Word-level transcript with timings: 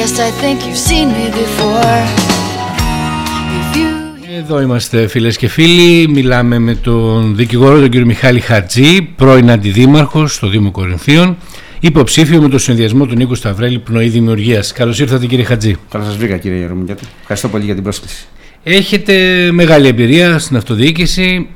Yes, 0.00 0.18
I 0.28 0.30
think 0.42 0.56
you've 0.66 0.84
seen 0.90 1.08
me 1.18 1.26
before. 1.42 2.00
If 3.60 3.76
you 3.76 3.88
Εδώ 4.38 4.60
είμαστε 4.60 5.06
φίλες 5.06 5.36
και 5.36 5.48
φίλοι, 5.48 6.08
μιλάμε 6.08 6.58
με 6.58 6.74
τον 6.74 7.36
δικηγόρο 7.36 7.80
τον 7.80 7.88
κύριο 7.88 8.06
Μιχάλη 8.06 8.40
Χατζή, 8.40 9.02
πρώην 9.02 9.50
αντιδήμαρχος 9.50 10.34
στο 10.34 10.48
Δήμο 10.48 10.70
Κορινθίων, 10.70 11.36
υποψήφιο 11.80 12.40
με 12.40 12.48
το 12.48 12.58
συνδυασμό 12.58 13.06
του 13.06 13.14
Νίκου 13.14 13.34
Σταυρέλη 13.34 13.78
Πνοή 13.78 14.08
Δημιουργίας. 14.08 14.72
Καλώς 14.72 14.98
ήρθατε 14.98 15.26
κύριε 15.26 15.44
Χατζή. 15.44 15.76
Καλώς 15.90 16.06
σας 16.06 16.16
βρήκα 16.16 16.36
κύριε 16.36 16.58
Γερομιλιάτη. 16.58 17.04
Ευχαριστώ 17.20 17.48
πολύ 17.48 17.64
για 17.64 17.74
την 17.74 17.82
πρόσκληση. 17.82 18.24
Έχετε 18.62 19.48
μεγάλη 19.52 19.88
εμπειρία 19.88 20.38
στην 20.38 20.56
αυτοδιοίκηση 20.56 21.48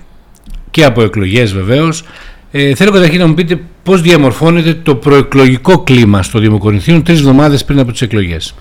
και 0.71 0.85
από 0.85 1.03
εκλογές 1.03 1.53
βεβαίως. 1.53 2.05
Ε, 2.51 2.75
θέλω 2.75 2.91
καταρχήν 2.91 3.21
να 3.21 3.27
μου 3.27 3.35
πείτε 3.35 3.61
πώς 3.83 4.03
διαμορφώνεται 4.03 4.75
το 4.75 4.95
προεκλογικό 4.95 5.79
κλίμα 5.79 6.23
στο 6.23 6.39
Δήμο 6.39 6.59
Κορινθίων 6.59 7.03
τρεις 7.03 7.19
εβδομάδες 7.19 7.65
πριν 7.65 7.79
από 7.79 7.93
τις 7.93 8.03
εκλογές. 8.03 8.55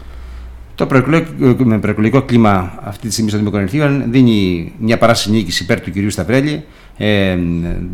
Το 0.75 0.85
προεκλογικό, 0.85 1.79
προεκλογικό 1.79 2.21
κλίμα 2.21 2.79
αυτή 2.83 3.07
τη 3.07 3.13
στιγμή 3.13 3.29
στο 3.29 3.39
Δήμο 3.39 3.51
Κορινθίων 3.51 4.03
δίνει 4.09 4.71
μια 4.79 4.97
παράσινη 4.97 5.37
νίκη 5.37 5.63
υπέρ 5.63 5.81
του 5.81 5.91
κυρίου 5.91 6.09
Σταυρέλη, 6.09 6.63
ε, 6.97 7.37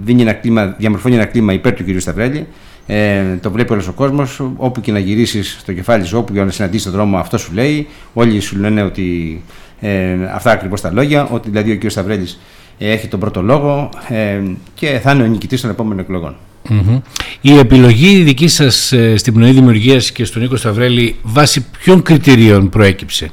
δίνει 0.03 0.21
ένα 0.21 0.33
κλίμα, 0.33 0.75
διαμορφώνει 0.77 1.16
ένα 1.16 1.25
κλίμα 1.25 1.53
υπέρ 1.53 1.73
του 1.73 1.83
κυρίου 1.83 1.99
Σταυρέλη. 1.99 2.47
Ε, 2.85 3.23
το 3.41 3.52
βλέπει 3.52 3.71
όλος 3.71 3.88
ο 3.88 3.94
κόσμος. 3.94 4.41
Όπου 4.57 4.81
και 4.81 4.91
να 4.91 4.99
γυρίσεις 4.99 5.57
στο 5.59 5.73
κεφάλι 5.73 6.05
σου, 6.05 6.17
όπου 6.17 6.33
και 6.33 6.44
να 6.44 6.52
συναντήσεις 6.52 6.85
τον 6.85 6.94
δρόμο, 6.94 7.17
αυτό 7.17 7.38
σου 7.38 7.53
λέει. 7.53 7.88
Όλοι 8.13 8.39
σου 8.39 8.57
λένε 8.57 8.83
ότι 8.83 9.41
ε, 9.80 10.16
αυτά 10.33 10.52
ακριβώς 10.52 10.81
τα 10.81 10.91
λόγια, 10.91 11.27
ότι 11.27 11.49
δηλαδή 11.49 11.71
ο 11.71 11.77
κ. 11.77 11.89
Σταυρέλης 11.89 12.31
ε, 12.33 12.62
έχει 12.91 13.07
τον 13.07 13.19
πρώτο 13.19 13.41
λόγο 13.41 13.89
ε, 14.07 14.41
και 14.73 14.99
θα 15.03 15.11
είναι 15.11 15.23
ο 15.23 15.25
νικητής 15.25 15.61
των 15.61 15.69
επόμενων 15.69 15.99
εκλογών. 15.99 16.35
Mm-hmm. 16.69 17.01
Η 17.41 17.57
επιλογή 17.57 18.23
δική 18.23 18.47
σας 18.47 18.91
ε, 18.91 19.17
στην 19.17 19.33
πνοή 19.33 19.51
δημιουργίας 19.51 20.11
και 20.11 20.25
στον 20.25 20.41
Νίκο 20.41 20.55
Σταυρέλη 20.55 21.15
βάσει 21.21 21.65
ποιων 21.79 22.01
κριτηρίων 22.01 22.69
προέκυψε; 22.69 23.29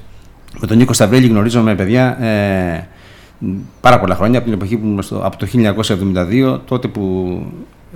Με 0.61 0.67
τον 0.67 0.77
Νίκο 0.77 0.93
Σταυρέλη 0.93 1.27
γνωρίζομαι 1.27 1.75
παιδιά 1.75 2.25
ε, 2.25 2.89
πάρα 3.81 4.01
πολλά 4.01 4.15
χρόνια 4.15 4.39
από 4.39 4.49
την 4.49 4.57
εποχή 4.57 4.77
που 4.77 5.03
στο, 5.03 5.21
από 5.25 5.37
το 5.37 5.47
1972 6.55 6.61
τότε 6.65 6.89
που 6.89 7.37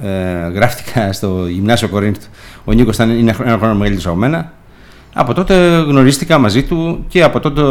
ε, 0.02 0.48
γράφτηκα 0.54 1.12
στο 1.12 1.46
γυμνάσιο 1.46 1.88
Κορίνθου 1.88 2.28
ο 2.64 2.72
Νίκος 2.72 2.94
ήταν 2.94 3.18
είναι 3.18 3.36
ένα 3.44 3.58
χρόνο 3.58 3.74
μεγαλύτερος 3.74 4.06
από 4.06 4.16
μένα 4.16 4.52
από 5.14 5.34
τότε 5.34 5.54
γνωρίστηκα 5.86 6.38
μαζί 6.38 6.62
του 6.62 7.04
και 7.08 7.22
από 7.22 7.40
τότε 7.40 7.62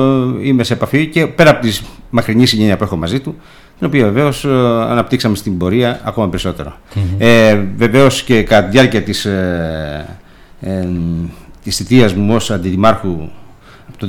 είμαι 0.41 0.63
σε 0.63 0.73
επαφή 0.73 1.07
και 1.07 1.27
πέρα 1.27 1.49
από 1.49 1.61
τη 1.61 1.79
μακρινή 2.09 2.45
συγγένεια 2.45 2.77
που 2.77 2.83
έχω 2.83 2.95
μαζί 2.95 3.19
του, 3.19 3.35
την 3.77 3.87
οποία 3.87 4.03
βεβαίως 4.03 4.45
ε, 4.45 4.49
αναπτύξαμε 4.89 5.35
στην 5.35 5.57
πορεία 5.57 5.99
ακόμα 6.03 6.29
περισσότερο. 6.29 6.73
Mm-hmm. 6.95 6.99
Ε, 7.17 7.59
βεβαίως 7.77 8.23
και 8.23 8.43
κατά 8.43 8.65
τη 8.65 8.71
διάρκεια 8.71 9.01
της 9.01 9.25
ε, 9.25 10.17
ε, 10.59 10.87
της 11.63 11.75
θητείας 11.75 12.13
μου 12.13 12.35
ως 12.35 12.51
αντιδημάρχου 12.51 13.29
από 13.87 13.97
το 13.97 14.07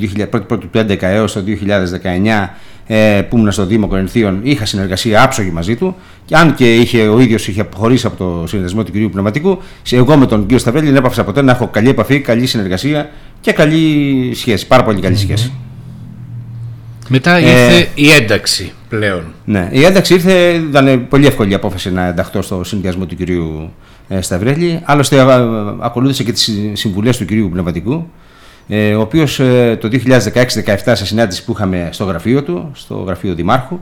2011 0.72 0.96
έως 1.00 1.32
το 1.32 1.44
2019 1.46 2.48
ε, 2.86 3.22
που 3.28 3.36
ήμουν 3.36 3.52
στο 3.52 3.66
Δήμο 3.66 3.86
Κορινθίων 3.86 4.40
είχα 4.42 4.64
συνεργασία 4.64 5.22
άψογη 5.22 5.50
μαζί 5.50 5.76
του 5.76 5.96
και 6.24 6.36
αν 6.36 6.54
και 6.54 6.74
είχε, 6.74 7.08
ο 7.08 7.20
ίδιος 7.20 7.48
είχε 7.48 7.60
αποχωρήσει 7.60 8.06
από 8.06 8.16
το 8.16 8.46
συνδεσμό 8.46 8.84
του 8.84 8.92
κυρίου 8.92 9.10
Πνευματικού 9.10 9.58
εγώ 9.90 10.16
με 10.16 10.26
τον 10.26 10.40
κύριο 10.40 10.58
Σταβέλη 10.58 10.86
δεν 10.86 10.96
έπαυσα 10.96 11.24
ποτέ 11.24 11.42
να 11.42 11.52
έχω 11.52 11.68
καλή 11.68 11.88
επαφή, 11.88 12.20
καλή 12.20 12.46
συνεργασία 12.46 13.10
και 13.40 13.52
καλή 13.52 14.32
σχέση, 14.34 14.66
πάρα 14.66 14.82
πολύ 14.82 15.00
καλή 15.00 15.16
σχέση. 15.16 15.52
Μετά 17.08 17.38
ήρθε 17.38 17.76
ε, 17.76 17.86
η 17.94 18.10
ένταξη 18.10 18.72
πλέον. 18.88 19.22
Ναι, 19.44 19.68
η 19.72 19.84
ένταξη 19.84 20.14
ήρθε, 20.14 20.32
ήταν 20.52 21.06
πολύ 21.08 21.26
εύκολη 21.26 21.50
η 21.50 21.54
απόφαση 21.54 21.92
να 21.92 22.06
ενταχθώ 22.06 22.42
στο 22.42 22.64
συνδυασμό 22.64 23.06
του 23.06 23.16
κυρίου 23.16 23.72
ε, 24.08 24.20
Σταυρέλη. 24.20 24.80
Άλλωστε, 24.84 25.26
ακολούθησε 25.80 26.22
και 26.22 26.32
τις 26.32 26.50
συμβουλές 26.72 27.16
του 27.16 27.24
κυρίου 27.24 27.48
Πνευματικού, 27.50 27.92
ε, 27.92 28.06
ο 28.96 29.00
οποίος 29.00 29.40
ε, 29.40 29.78
το 29.80 29.88
2016-2017 29.92 30.76
σε 30.92 31.06
συνάντηση 31.06 31.44
που 31.44 31.52
είχαμε 31.52 31.88
στο 31.92 32.04
γραφείο 32.04 32.42
του, 32.42 32.70
στο 32.74 32.94
γραφείο 32.94 33.34
Δημάρχου, 33.34 33.80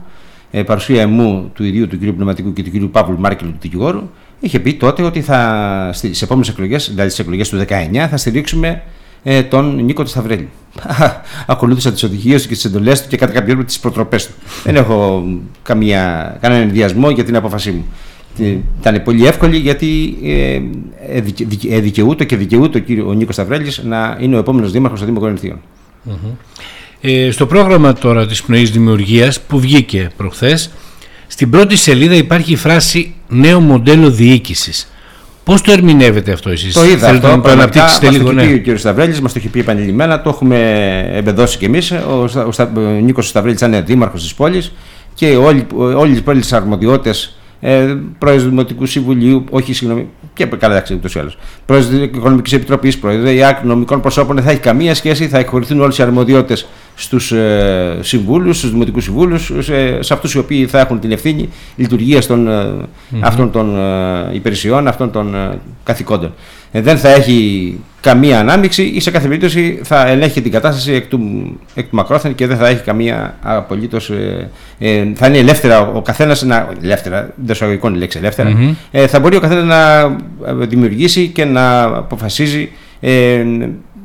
ε, 0.51 0.63
παρουσία 0.63 1.07
μου 1.07 1.51
του 1.53 1.63
ιδίου 1.63 1.87
του 1.87 1.97
κυρίου 1.97 2.13
Πνευματικού 2.13 2.53
και 2.53 2.63
του 2.63 2.71
κυρίου 2.71 2.89
Παύλου 2.89 3.19
Μάρκελ 3.19 3.47
του 3.47 3.57
δικηγόρου, 3.61 4.09
είχε 4.39 4.59
πει 4.59 4.73
τότε 4.73 5.03
ότι 5.03 5.21
θα, 5.21 5.89
στις 5.93 6.21
επόμενες 6.21 6.49
εκλογές, 6.49 6.89
δηλαδή 6.89 7.09
στις 7.09 7.25
εκλογές 7.25 7.49
του 7.49 7.57
2019, 7.57 8.07
θα 8.09 8.17
στηρίξουμε 8.17 8.81
ε, 9.23 9.43
τον 9.43 9.83
Νίκο 9.83 10.05
Σταυρέλη. 10.05 10.49
Ακολούθησα 11.47 11.91
τις 11.91 12.03
οδηγίες 12.03 12.41
του 12.41 12.47
και 12.47 12.53
τις 12.53 12.65
εντολές 12.65 13.01
του 13.01 13.09
και 13.09 13.17
κατά 13.17 13.31
κάποιο 13.31 13.53
τρόπο 13.53 13.67
τις 13.67 13.79
προτροπές 13.79 14.27
του. 14.27 14.33
Δεν 14.63 14.75
έχω 14.75 15.23
καμία, 15.63 16.37
κανέναν 16.41 16.63
ενδιασμό 16.63 17.09
για 17.09 17.23
την 17.23 17.35
απόφασή 17.35 17.71
μου. 17.71 17.85
Ήταν 18.79 19.03
πολύ 19.03 19.25
εύκολη 19.25 19.57
γιατί 19.57 20.17
ε, 20.23 20.61
ε, 21.69 21.79
δικαιούται 21.79 22.25
και 22.25 22.35
δικαιούται 22.35 22.77
ο, 22.77 22.81
κύριο, 22.81 23.07
ο 23.07 23.13
Νίκος 23.13 23.35
Σταυρέλης 23.35 23.81
να 23.83 24.17
είναι 24.21 24.35
ο 24.35 24.39
επόμενος 24.39 24.71
δήμαρχος 24.71 24.99
του 24.99 25.05
Δήμου 25.05 25.19
Κορινθίων. 25.19 25.61
Ε, 27.01 27.31
στο 27.31 27.45
πρόγραμμα 27.45 27.93
τώρα 27.93 28.27
της 28.27 28.43
πνοής 28.43 28.71
δημιουργίας 28.71 29.41
που 29.41 29.59
βγήκε 29.59 30.09
προχθές, 30.17 30.69
στην 31.27 31.49
πρώτη 31.49 31.75
σελίδα 31.75 32.15
υπάρχει 32.15 32.51
η 32.51 32.55
φράση 32.55 33.13
«Νέο 33.27 33.59
μοντέλο 33.59 34.11
διοίκησης». 34.11 34.87
Πώς 35.43 35.61
το 35.61 35.71
ερμηνεύετε 35.71 36.31
αυτό 36.31 36.49
εσείς, 36.49 36.73
Το 36.73 36.85
είδα 36.85 37.07
Θέλετε 37.07 37.27
αυτό. 37.27 37.37
Να 37.37 37.41
το 37.41 37.49
αναπτύξετε 37.49 38.09
λίγο, 38.09 38.31
ναι. 38.31 38.57
Το 38.57 38.71
ο 38.71 38.73
κ. 38.73 38.77
Σταυρέλης, 38.77 39.21
μας 39.21 39.33
το 39.33 39.39
έχει 39.39 39.47
πει 39.47 39.59
επανειλημμένα, 39.59 40.21
το 40.21 40.29
έχουμε 40.29 40.57
εμπεδώσει 41.13 41.57
κι 41.57 41.65
εμείς. 41.65 41.91
Ο, 41.91 42.27
ο, 42.35 42.49
ο, 42.75 42.79
ο 42.79 42.79
Νίκος 42.79 43.27
Σταυρέλης 43.27 43.61
ήταν 43.61 43.85
δήμαρχος 43.85 44.21
της 44.21 44.33
πόλης 44.33 44.73
και 45.13 45.35
όλε 45.75 46.15
οι 46.15 46.21
πόλεις 46.21 46.53
αρμοδιότητε 46.53 47.15
ε, 47.65 47.97
πρόεδρος 48.17 48.49
Δημοτικού 48.49 48.85
Συμβουλίου, 48.85 49.43
όχι 49.49 49.73
συγγνώμη, 49.73 50.07
και 50.33 50.45
καλά 50.45 50.73
εντάξει 50.73 50.93
ούτως 50.93 51.15
ή 51.15 51.19
άλλως. 51.19 51.37
Πρόεδρος 51.65 52.01
Οικονομικής 52.01 52.53
Επιτροπής, 52.53 52.97
πρόεδρο 52.99 53.29
ΙΑΚ, 53.29 53.63
νομικών 53.63 54.01
προσώπων, 54.01 54.35
δεν 54.35 54.45
θα 54.45 54.51
έχει 54.51 54.59
καμία 54.59 54.95
σχέση, 54.95 55.27
θα 55.27 55.37
εκχωρηθούν 55.37 55.81
όλες 55.81 55.97
οι 55.97 56.01
αρμοδιότητες 56.01 56.67
στους 56.95 57.31
ε, 57.31 57.97
συμβούλους, 58.01 58.57
στους 58.57 58.71
δημοτικούς 58.71 59.03
συμβούλους, 59.03 59.51
σε, 59.59 60.01
σε 60.01 60.13
αυτούς 60.13 60.33
οι 60.33 60.37
οποίοι 60.37 60.65
θα 60.65 60.79
έχουν 60.79 60.99
την 60.99 61.11
ευθύνη 61.11 61.49
λειτουργίας 61.75 62.25
των, 62.27 62.47
ε, 62.47 62.73
mm-hmm. 62.73 63.17
αυτών 63.21 63.51
των 63.51 63.77
ε, 63.77 64.29
υπηρεσιών, 64.33 64.87
αυτών 64.87 65.11
των 65.11 65.35
ε, 65.35 65.59
καθηκόντων. 65.83 66.33
Ε, 66.75 66.81
δεν 66.81 66.97
θα 66.97 67.09
έχει 67.09 67.79
καμία 68.01 68.39
ανάμειξη 68.39 68.83
ή 68.83 68.99
σε 68.99 69.11
κάθε 69.11 69.27
περίπτωση 69.27 69.79
θα 69.83 70.07
ελέγχει 70.07 70.41
την 70.41 70.51
κατάσταση 70.51 70.93
εκ 70.93 71.07
του, 71.07 71.19
εκ 71.73 71.89
του 71.89 71.95
μακρόθεν 71.95 72.35
και 72.35 72.47
δεν 72.47 72.57
θα 72.57 72.67
έχει 72.67 72.83
καμία 72.83 73.37
απολύτως. 73.41 74.09
Ε, 74.09 74.49
ε, 74.79 75.07
θα 75.15 75.27
είναι 75.27 75.37
ελεύθερα 75.37 75.81
ο 75.81 76.01
καθένας 76.01 76.43
να. 76.43 76.69
Ελεύθερα, 76.81 77.33
δεν 77.35 77.55
σου 77.55 77.71
η 77.71 77.97
λέξη 77.97 78.17
ελεύθερα. 78.17 78.53
Mm-hmm. 78.57 78.73
Ε, 78.91 79.07
θα 79.07 79.19
μπορεί 79.19 79.35
ο 79.35 79.39
καθένας 79.39 79.65
να 79.65 80.09
δημιουργήσει 80.65 81.27
και 81.27 81.45
να 81.45 81.83
αποφασίζει. 81.83 82.69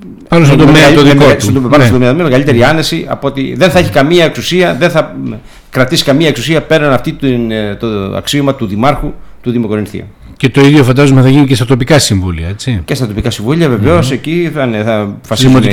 Ε, 0.02 0.26
πάνω 0.28 0.44
στον 0.44 0.58
τομέα 0.58 0.92
το 0.94 1.02
δικό 1.02 1.36
του. 1.36 1.68
Πάνω 1.68 1.82
στον 1.82 1.92
τομέα 1.92 2.14
με 2.14 2.22
μεγαλύτερη 2.22 2.62
άνεση 2.62 3.06
από 3.08 3.26
ότι 3.26 3.54
δεν 3.56 3.70
θα 3.70 3.78
έχει 3.78 3.90
καμία 3.90 4.24
εξουσία, 4.24 4.74
δεν 4.74 4.90
θα 4.90 5.16
κρατήσει 5.70 6.04
καμία 6.04 6.28
εξουσία 6.28 6.62
πέραν 6.62 6.92
αυτή 6.92 7.18
το 7.78 7.86
αξίωμα 8.16 8.54
του 8.54 8.66
Δημάρχου 8.66 9.12
του 9.42 9.50
Δήμου 9.50 9.68
και 10.38 10.48
το 10.48 10.60
ίδιο 10.60 10.84
φαντάζομαι 10.84 11.22
θα 11.22 11.28
γίνει 11.28 11.46
και 11.46 11.54
στα 11.54 11.64
τοπικά 11.64 11.98
συμβούλια, 11.98 12.48
έτσι. 12.48 12.82
Και 12.84 12.94
στα 12.94 13.06
τοπικά 13.06 13.30
συμβούλια, 13.30 13.68
βεβαίως, 13.68 14.08
mm-hmm. 14.08 14.12
εκεί 14.12 14.50
θα, 14.54 14.68
θα, 14.84 15.00
αποφασίζουν, 15.00 15.62
οι, 15.62 15.70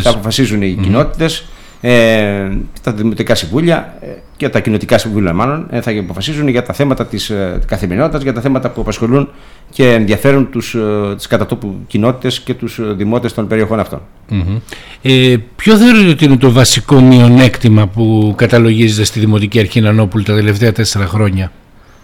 θα 0.00 0.10
αποφασίζουν 0.10 0.62
οι 0.62 0.76
mm-hmm. 0.78 0.82
κοινότητες, 0.82 1.44
ε, 1.80 2.48
τα 2.82 2.92
δημοτικά 2.92 3.34
συμβούλια 3.34 3.96
ε, 4.00 4.06
και 4.42 4.48
τα 4.48 4.60
κοινοτικά 4.60 4.98
συμβούλια, 4.98 5.32
μάλλον, 5.32 5.66
ε, 5.70 5.80
θα 5.80 5.90
αποφασίζουν 5.98 6.48
για 6.48 6.62
τα 6.62 6.72
θέματα 6.72 7.06
της 7.06 7.30
ε, 7.30 7.58
καθημερινότητας, 7.66 8.22
για 8.22 8.32
τα 8.32 8.40
θέματα 8.40 8.70
που 8.70 8.80
απασχολούν 8.80 9.28
και 9.70 9.92
ενδιαφέρουν 9.92 10.50
τους, 10.50 10.74
ε, 10.74 11.14
τις 11.16 11.26
κατατόπου 11.26 11.74
κοινότητες 11.86 12.40
και 12.40 12.54
τους 12.54 12.78
ε, 12.78 12.82
δημότες 12.82 13.34
των 13.34 13.46
περιοχών 13.46 13.80
αυτών. 13.80 14.00
Mm-hmm. 14.30 14.60
Ε, 15.02 15.36
ποιο 15.56 15.76
θεωρείτε 15.76 16.08
ότι 16.08 16.24
είναι 16.24 16.36
το 16.36 16.52
βασικό 16.52 17.00
μειονέκτημα 17.00 17.86
που 17.86 18.34
καταλογίζεται 18.36 19.04
στη 19.04 19.20
Δημοτική 19.20 19.58
Αρχή 19.58 19.80
Νανόπουλου 19.80 20.22
τα 20.22 20.34
τελευταία 20.34 20.72
τέσσερα 20.72 21.06
χρόνια; 21.06 21.52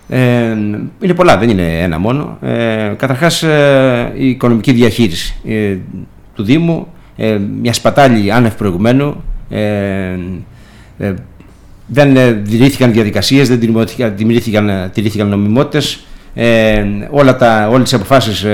Ε, 0.09 0.56
είναι 1.00 1.15
πολλά, 1.15 1.38
δεν 1.38 1.49
είναι 1.49 1.81
ένα 1.82 1.99
μόνο. 1.99 2.38
Ε, 2.43 2.94
καταρχάς 2.97 3.43
ε, 3.43 4.12
η 4.16 4.28
οικονομική 4.28 4.72
διαχείριση 4.72 5.34
ε, 5.44 5.76
του 6.34 6.43
Δήμου, 6.43 6.87
ε, 7.16 7.38
μια 7.62 7.73
σπατάλη 7.73 8.32
άνευ 8.32 8.55
προηγουμένου, 8.55 9.25
ε, 9.50 10.17
δεν 11.88 12.44
διηρήθηκαν 12.44 12.93
διαδικασίες, 12.93 13.49
δεν 13.49 13.61
δημιουργήθηκαν, 14.17 14.90
τηρήθηκαν 14.94 15.29
νομιμότητες, 15.29 16.05
όλα 17.11 17.37
τα, 17.37 17.69
όλες 17.69 17.82
τις 17.82 17.94
αποφάσεις 17.94 18.46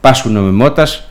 πάσχουν 0.00 0.32
νομιμότητας, 0.32 1.08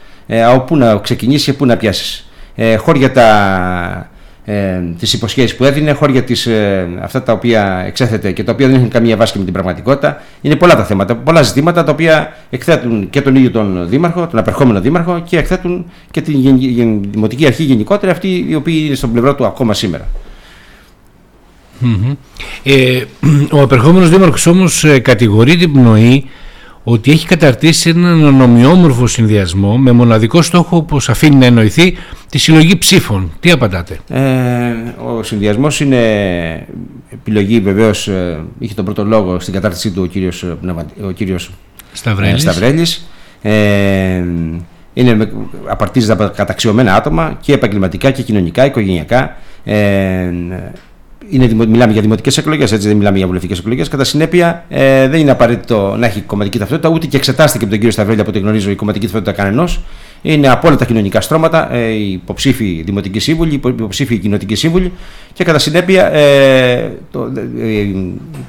όπου 0.56 0.78
να 0.78 0.96
ξεκινήσεις 0.96 1.46
και 1.46 1.54
πού 1.54 1.66
να 1.66 1.78
πιάσεις. 1.78 2.32
χώρια 2.78 3.12
τα 3.12 4.10
ε, 4.46 4.82
τις 5.00 5.14
υποσχέσεις 5.14 5.56
που 5.56 5.64
έδινε, 5.64 5.92
χώρια 5.92 6.24
τις, 6.24 6.46
ε, 6.46 6.88
αυτά 7.02 7.24
τα 7.24 7.34
οποία 7.34 7.84
εξέθετε 7.88 8.32
και 8.32 8.44
τα 8.44 8.52
οποία 8.52 8.68
δεν 8.68 8.76
έχουν 8.76 8.90
καμία 8.90 9.18
βάση 9.18 9.38
με 9.38 9.44
την 9.44 9.54
πραγματικότητα. 9.54 10.22
Είναι 10.42 10.56
πολλά 10.56 10.76
τα 10.76 10.86
θέματα, 10.86 11.16
πολλά 11.16 11.42
ζητήματα 11.42 11.84
τα 11.84 11.92
οποία 11.92 12.34
εκθέτουν 12.50 13.10
και 13.10 13.22
τον 13.22 13.36
ίδιο 13.36 13.52
τον 13.52 13.90
Δήμαρχο, 13.90 14.28
τον 14.28 14.40
απερχόμενο 14.40 14.82
Δήμαρχο 14.82 15.22
και 15.26 15.38
εκθέτουν 15.38 15.92
και 16.12 16.22
την 16.22 17.02
Δημοτική 17.12 17.46
Αρχή 17.46 17.64
γενικότερα, 17.64 18.12
αυτή 18.12 18.46
η 18.50 18.56
οποία 18.56 18.86
είναι 18.86 18.96
στον 18.96 19.12
πλευρό 19.12 19.36
του 19.36 19.46
ακόμα 19.46 19.74
σήμερα. 19.74 20.08
Ε, 22.64 23.04
ο 23.58 23.62
απερχόμενος 23.62 24.10
Δήμαρχος 24.10 24.46
όμως 24.46 24.84
ε, 24.84 25.00
κατηγορεί 25.00 25.56
την 25.56 25.74
πνοή 25.74 26.26
ότι 26.84 27.12
έχει 27.12 27.28
καταρτήσει 27.28 27.90
έναν 27.90 28.42
ομοιόμορφο 28.42 29.08
συνδυασμό 29.08 29.78
με 29.78 29.92
μοναδικό 29.92 30.42
στόχο 30.42 30.78
όπως 30.78 31.10
αφήνει 31.10 31.36
να 31.36 31.46
εννοηθεί 31.46 31.98
τη 32.30 32.38
συλλογή 32.38 32.78
ψήφων. 32.78 33.32
Τι 33.40 33.52
απαντάτε; 33.52 34.00
Ε, 34.10 34.22
ο 35.06 35.24
συνδυασμός 35.24 35.80
είναι 35.80 35.98
επιλογή 37.10 37.60
βεβαίως, 37.60 38.08
ε, 38.08 38.40
είχε 38.60 38.74
τον 38.74 38.86
πρώτο 38.86 39.06
λόγο 39.06 39.40
στην 39.40 39.54
κατάρτισή 39.54 39.92
του 39.92 40.02
ο 40.02 40.06
κύριος, 40.06 40.44
ε, 40.44 40.58
ο 41.06 41.12
κύριος 41.12 41.52
Σταυρέλης. 41.94 42.42
Σταυρέλης. 42.42 43.08
Ε, 43.42 44.24
είναι, 44.94 45.32
απαρτίζεται 45.68 46.14
από 46.14 46.34
καταξιωμένα 46.36 46.96
άτομα 46.96 47.38
και 47.42 47.54
επαγγελματικά 47.54 48.12
και 48.12 48.22
κοινωνικά, 48.22 48.66
οικογενειακά. 48.66 49.38
Ε, 49.64 50.30
είναι, 51.30 51.66
μιλάμε 51.68 51.94
για 51.94 52.02
δημοτικές 52.02 52.38
εκλογές, 52.38 52.72
έτσι 52.72 52.88
δεν 52.88 52.98
μιλάμε 52.98 53.18
για 53.18 53.28
βουλευτικές 53.28 53.60
εκλογές. 53.60 53.88
Κατά 53.88 54.04
συνέπεια, 54.04 54.66
ε, 54.70 55.08
δεν 55.08 55.20
είναι 55.20 55.32
απαραίτητο 55.32 55.96
να 55.98 56.06
έχει 56.06 56.22
κομματική 56.22 56.60
ταυτότητα, 56.60 56.90
ούτε 56.90 57.08
και 57.08 57.18
εξετάστηκε 57.18 57.64
από 57.64 57.70
τον 57.74 57.78
κύριο 57.78 57.92
Σταυρέλη, 57.92 58.22
από 58.22 58.30
ό,τι 58.30 58.40
γνωρίζω, 58.40 58.72
η 58.72 58.76
κομματική 58.76 59.06
ταυτότητα 59.06 59.32
κανενός. 59.32 59.80
Είναι 60.22 60.50
από 60.50 60.68
όλα 60.68 60.78
τα 60.78 60.86
κοινωνικά 60.86 61.22
στρώματα, 61.22 61.74
ε, 61.74 61.90
υποψήφοι 61.90 62.82
δημοτικοί 62.86 63.20
σύμβουλοι, 63.20 63.54
υποψήφοι 63.54 64.18
κοινοτικοί 64.18 64.56
σύμβουλοι 64.56 64.92
και 65.34 65.44
κατά 65.44 65.60
συνέπεια, 65.60 66.14
ε, 66.14 66.98
ε, 67.60 67.86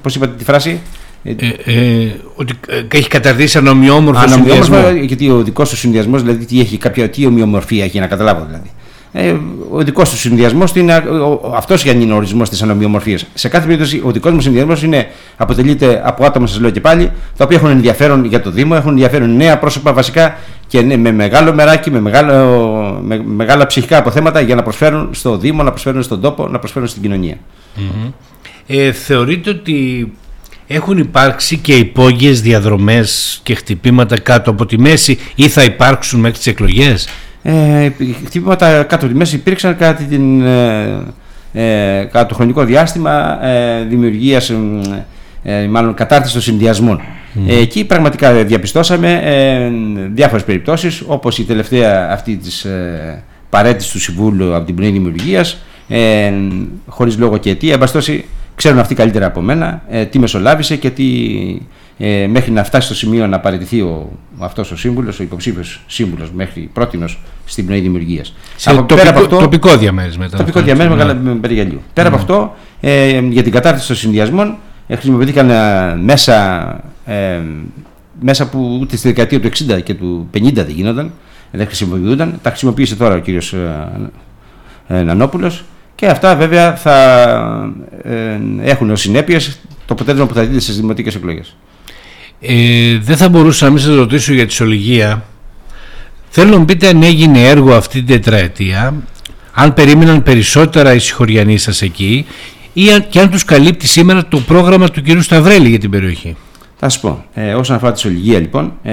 πώς 0.02 0.14
είπατε 0.14 0.32
τη 0.38 0.44
φράση, 0.44 0.80
ε, 1.24 1.30
ε, 1.64 2.12
ότι 2.34 2.54
έχει 2.92 3.08
καταρτήσει 3.08 3.58
ανομοιόμορφο 3.58 4.28
συνδυασμό. 4.28 4.90
Γιατί 5.02 5.30
ο 5.30 5.42
δικός 5.42 5.70
του 5.70 5.76
συνδυασμός, 5.76 6.22
δηλαδή 6.22 6.44
τι, 6.44 6.60
έχει, 6.60 6.76
κάποια, 6.76 7.10
τι 7.10 7.26
ομοιομορφία 7.26 7.84
έχει, 7.84 7.98
να 7.98 8.06
καταλάβω 8.06 8.44
δηλαδή. 8.46 8.70
Ε, 9.14 9.34
ο 9.70 9.82
δικός 9.82 10.10
του 10.10 10.16
συνδυασμός 10.16 10.74
είναι 10.74 11.02
αυτός 11.54 11.82
για 11.82 11.92
είναι 11.92 12.12
ο 12.12 12.16
ορισμός 12.16 12.48
της 12.48 12.62
ανομοιομορφίας. 12.62 13.26
Σε 13.34 13.48
κάθε 13.48 13.66
περίπτωση, 13.66 14.02
ο 14.04 14.10
δικός 14.10 14.32
μου 14.32 14.40
συνδυασμός 14.40 14.84
αποτελείται 15.36 16.02
από 16.04 16.24
άτομα, 16.24 16.46
σας 16.46 16.60
λέω 16.60 16.70
και 16.70 16.80
πάλι, 16.80 17.10
τα 17.36 17.44
οποία 17.44 17.56
έχουν 17.56 17.70
ενδιαφέρον 17.70 18.24
για 18.24 18.40
το 18.40 18.50
Δήμο, 18.50 18.74
έχουν 18.76 18.90
ενδιαφέρον 18.90 19.36
νέα 19.36 19.58
πρόσωπα 19.58 19.92
βασικά 19.92 20.38
και 20.66 20.82
με 20.82 21.12
μεγάλο 21.12 21.54
μεράκι, 21.54 21.90
με, 21.90 22.00
μεγάλο, 22.00 23.00
με 23.02 23.22
μεγάλα 23.24 23.66
ψυχικά 23.66 23.98
αποθέματα 23.98 24.40
για 24.40 24.54
να 24.54 24.62
προσφέρουν 24.62 25.08
στο 25.12 25.36
Δήμο, 25.36 25.62
να 25.62 25.70
προσφέρουν 25.70 26.02
στον 26.02 26.20
τόπο, 26.20 26.48
να 26.48 26.58
προσφέρουν 26.58 26.88
στην 26.88 27.02
κοινωνία. 27.02 27.36
Mm-hmm. 27.76 28.12
Ε, 28.66 28.92
θεωρείτε 28.92 29.50
ότι 29.50 30.12
έχουν 30.66 30.98
υπάρξει 30.98 31.56
και 31.56 31.76
υπόγειες 31.76 32.40
διαδρομές 32.40 33.40
και 33.42 33.54
χτυπήματα 33.54 34.18
κάτω 34.18 34.50
από 34.50 34.66
τη 34.66 34.78
μέση 34.78 35.18
ή 35.34 35.48
θα 35.48 35.62
υπάρξουν 35.62 36.20
μέχρι 36.20 36.36
τις 36.36 36.46
εκλογές; 36.46 37.08
Ε, 37.42 37.90
χτυπήματα 38.24 38.82
κάτω 38.82 38.94
από 38.94 39.06
τη 39.06 39.14
μέση 39.14 39.36
υπήρξαν 39.36 39.76
κατά, 39.76 40.02
την, 40.02 40.42
ε, 40.42 41.02
ε 41.52 42.04
κατά 42.04 42.26
το 42.26 42.34
χρονικό 42.34 42.64
διάστημα 42.64 43.44
ε, 43.46 43.84
δημιουργίας, 43.84 44.52
ε, 45.42 45.66
μάλλον 45.66 45.94
κατάρτισης 45.94 46.32
των 46.32 46.42
συνδυασμών. 46.42 47.00
Ε, 47.48 47.58
εκεί 47.58 47.84
πραγματικά 47.84 48.32
διαπιστώσαμε 48.32 49.20
ε, 49.24 49.70
διάφορες 50.12 50.44
περιπτώσεις 50.44 51.02
όπως 51.06 51.38
η 51.38 51.44
τελευταία 51.44 52.10
αυτή 52.12 52.36
της 52.36 52.64
ε, 52.64 53.22
παρέτησης 53.50 53.92
του 53.92 54.00
Συμβούλου 54.00 54.54
από 54.54 54.66
την 54.66 54.74
Ποινή 54.74 54.90
Δημιουργίας 54.90 55.62
ε, 55.88 56.32
χωρίς 56.86 57.18
λόγο 57.18 57.36
και 57.36 57.50
αιτία. 57.50 57.78
Ξέρουν 58.54 58.78
αυτοί 58.78 58.94
καλύτερα 58.94 59.26
από 59.26 59.40
μένα 59.40 59.82
ε, 59.88 60.04
τι 60.04 60.18
μεσολάβησε 60.18 60.76
και 60.76 60.90
τι, 60.90 61.04
ε, 61.98 62.26
μέχρι 62.26 62.50
να 62.50 62.64
φτάσει 62.64 62.86
στο 62.86 62.94
σημείο 62.94 63.26
να 63.26 63.40
παραιτηθεί 63.40 63.80
ο, 63.80 64.10
αυτός 64.38 64.70
ο 64.70 64.76
σύμβουλος, 64.76 65.20
ο 65.20 65.22
υποψήφιος 65.22 65.80
σύμβουλος 65.86 66.30
μέχρι 66.30 66.70
πρότινος 66.72 67.18
στην 67.44 67.66
πνοή 67.66 67.80
δημιουργίας. 67.80 68.34
Σε 68.56 68.70
από, 68.70 68.78
τοπικό, 68.78 69.00
πέρα 69.00 69.10
από 69.10 69.20
αυτό, 69.20 69.38
τοπικό 69.38 69.76
διαμέρισμα. 69.76 70.28
Τοπικό 70.28 70.60
διαμέρισμα 70.60 71.04
ναι. 71.04 71.14
με 71.14 71.34
περιγελίου. 71.34 71.80
Πέρα 71.92 72.08
από 72.08 72.16
αυτό, 72.16 72.56
ε, 72.80 73.18
για 73.18 73.42
την 73.42 73.52
κατάρτιση 73.52 73.86
των 73.86 73.96
συνδυασμών 73.96 74.56
ε, 74.86 74.94
χρησιμοποιήθηκαν 74.94 75.50
ε, 75.50 75.96
μέσα, 75.96 76.66
ε, 77.04 77.40
μέσα 78.20 78.48
που 78.48 78.78
ούτε 78.80 78.96
στη 78.96 79.08
δεκαετία 79.08 79.40
του 79.40 79.48
60 79.76 79.82
και 79.82 79.94
του 79.94 80.28
50 80.34 80.52
δεν 80.52 80.70
γίνονταν, 80.70 81.12
δεν 81.50 81.66
χρησιμοποιούνταν. 81.66 82.38
Τα 82.42 82.50
χρησιμοποίησε 82.50 82.96
τώρα 82.96 83.14
ο 83.14 83.18
κύριος 83.18 83.54
ε, 84.88 85.02
Νανόπουλος 85.02 85.64
και 85.94 86.06
αυτά 86.06 86.36
βέβαια 86.36 86.76
θα 86.76 86.96
ε, 88.02 88.38
έχουν 88.62 88.90
ως 88.90 89.00
συνέπειες 89.00 89.58
το 89.86 89.94
αποτέλεσμα 89.94 90.26
που 90.26 90.34
θα 90.34 90.42
δείτε 90.42 90.60
στις 90.60 90.76
δημοτικές 90.76 91.14
εκλογές. 91.14 91.56
Ε, 92.44 92.98
δεν 92.98 93.16
θα 93.16 93.28
μπορούσα 93.28 93.64
να 93.64 93.70
μην 93.70 93.80
σας 93.80 93.94
ρωτήσω 93.94 94.32
για 94.32 94.46
τη 94.46 94.52
Σολυγία. 94.52 95.24
Θέλω 96.28 96.50
να 96.50 96.58
μου 96.58 96.64
πείτε 96.64 96.88
αν 96.88 97.02
έγινε 97.02 97.48
έργο 97.48 97.74
αυτή 97.74 97.98
την 98.02 98.06
τετραετία, 98.06 98.94
αν 99.52 99.74
περίμεναν 99.74 100.22
περισσότερα 100.22 100.94
οι 100.94 100.98
συγχωριανοί 100.98 101.58
σας 101.58 101.82
εκεί 101.82 102.26
ή 102.72 102.90
αν, 102.90 103.08
και 103.08 103.20
αν 103.20 103.30
τους 103.30 103.44
καλύπτει 103.44 103.86
σήμερα 103.86 104.26
το 104.26 104.40
πρόγραμμα 104.40 104.88
του 104.88 105.02
κ. 105.02 105.22
Σταυρέλη 105.22 105.68
για 105.68 105.78
την 105.78 105.90
περιοχή. 105.90 106.36
Θα 106.76 106.88
σας 106.88 107.00
πω. 107.00 107.24
Ε, 107.34 107.54
όσον 107.54 107.76
αφορά 107.76 107.92
τη 107.92 108.00
Σολυγία 108.00 108.38
λοιπόν, 108.38 108.72
ε, 108.82 108.92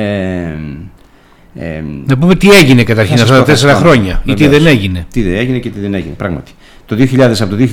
ε, 1.56 1.84
να 2.06 2.18
πούμε 2.18 2.36
τι 2.36 2.51
έγινε 2.51 2.84
καταρχήν 2.84 3.22
αυτά 3.22 3.38
τα 3.38 3.44
τέσσερα 3.44 3.74
χρόνια 3.75 4.22
ή 4.25 4.34
τι 4.34 4.48
δεν 4.48 4.66
έγινε. 4.66 5.06
Τι 5.12 5.22
δεν 5.22 5.36
έγινε 5.36 5.57
και 5.57 5.69
τι 5.69 5.80
δεν 5.80 5.94
έγινε, 5.94 6.13
πράγματι. 6.13 6.51
Το 6.86 6.96
2000, 6.96 7.19
από 7.40 7.56
το 7.56 7.68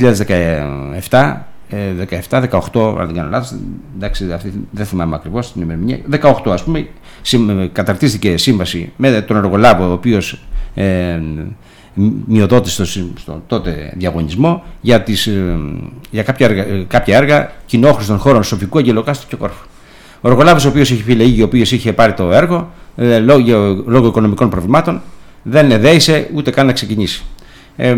2017 1.10 1.34
17, 1.70 2.42
18, 2.72 2.96
αν 2.98 3.06
δεν 3.06 3.14
κάνω 3.14 3.28
λάθος, 3.30 3.58
εντάξει, 3.96 4.26
δεν 4.70 4.86
θυμάμαι 4.86 5.14
ακριβώς 5.14 5.52
την 5.52 5.62
ημερομηνία. 5.62 5.98
18, 6.10 6.50
ας 6.50 6.62
πούμε, 6.62 6.88
καταρτίστηκε 7.72 8.36
σύμβαση 8.36 8.92
με 8.96 9.22
τον 9.22 9.36
εργολάβο, 9.36 9.88
ο 9.88 9.92
οποίος 9.92 10.40
ε, 10.74 11.20
μειοδότης 12.26 12.72
στο, 12.72 12.84
στο, 12.84 13.42
τότε 13.46 13.92
διαγωνισμό 13.96 14.64
για, 14.80 15.02
τις, 15.02 15.26
ε, 15.26 15.58
για 16.10 16.22
κάποια, 16.22 16.46
έργα, 16.46 16.84
κάποια 16.84 17.16
έργα 17.16 17.52
κοινόχρηστων 17.66 18.18
χώρων 18.18 18.42
Σοφικού, 18.42 18.78
Αγγελοκάστου 18.78 19.26
και 19.28 19.36
Κόρφου. 19.36 19.66
Ο 20.20 20.28
εργολάβος, 20.28 20.64
ο 20.64 20.68
οποίος 20.68 20.90
είχε 20.90 21.02
φυλαγεί, 21.02 21.42
ο 21.42 21.44
οποίος 21.44 21.72
είχε 21.72 21.92
πάρει 21.92 22.12
το 22.12 22.32
έργο, 22.32 22.70
ε, 22.96 23.18
λόγω, 23.18 23.82
λόγω 23.86 24.06
οικονομικών 24.06 24.50
προβλημάτων, 24.50 25.02
δεν 25.42 25.70
εδέησε 25.70 26.30
ούτε 26.34 26.50
καν 26.50 26.66
να 26.66 26.72
ξεκινήσει. 26.72 27.24
Ε, 27.76 27.96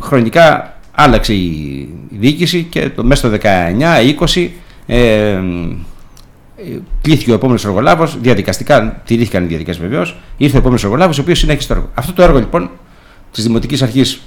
χρονικά 0.00 0.75
άλλαξε 0.98 1.34
η 1.34 1.88
διοίκηση 2.10 2.62
και 2.62 2.90
το, 2.90 3.04
μέσα 3.04 3.28
στο 3.28 3.38
19-20 4.34 4.48
ε, 4.86 5.38
κλείθηκε 7.02 7.30
ο 7.30 7.34
επόμενος 7.34 7.64
εργολάβος. 7.64 8.18
Διαδικαστικά 8.20 9.02
τηρήθηκαν 9.04 9.44
οι 9.44 9.46
διαδικασίες 9.46 9.88
βεβαίως. 9.88 10.16
Ήρθε 10.36 10.56
ο 10.56 10.58
επόμενος 10.58 10.84
εργολάβος, 10.84 11.18
ο 11.18 11.20
οποίος 11.20 11.38
συνέχισε 11.38 11.68
το 11.68 11.74
έργο. 11.74 11.90
Αυτό 11.94 12.12
το 12.12 12.22
έργο 12.22 12.38
λοιπόν 12.38 12.70
της 13.32 13.44
Δημοτικής 13.44 13.82
Αρχής, 13.82 14.20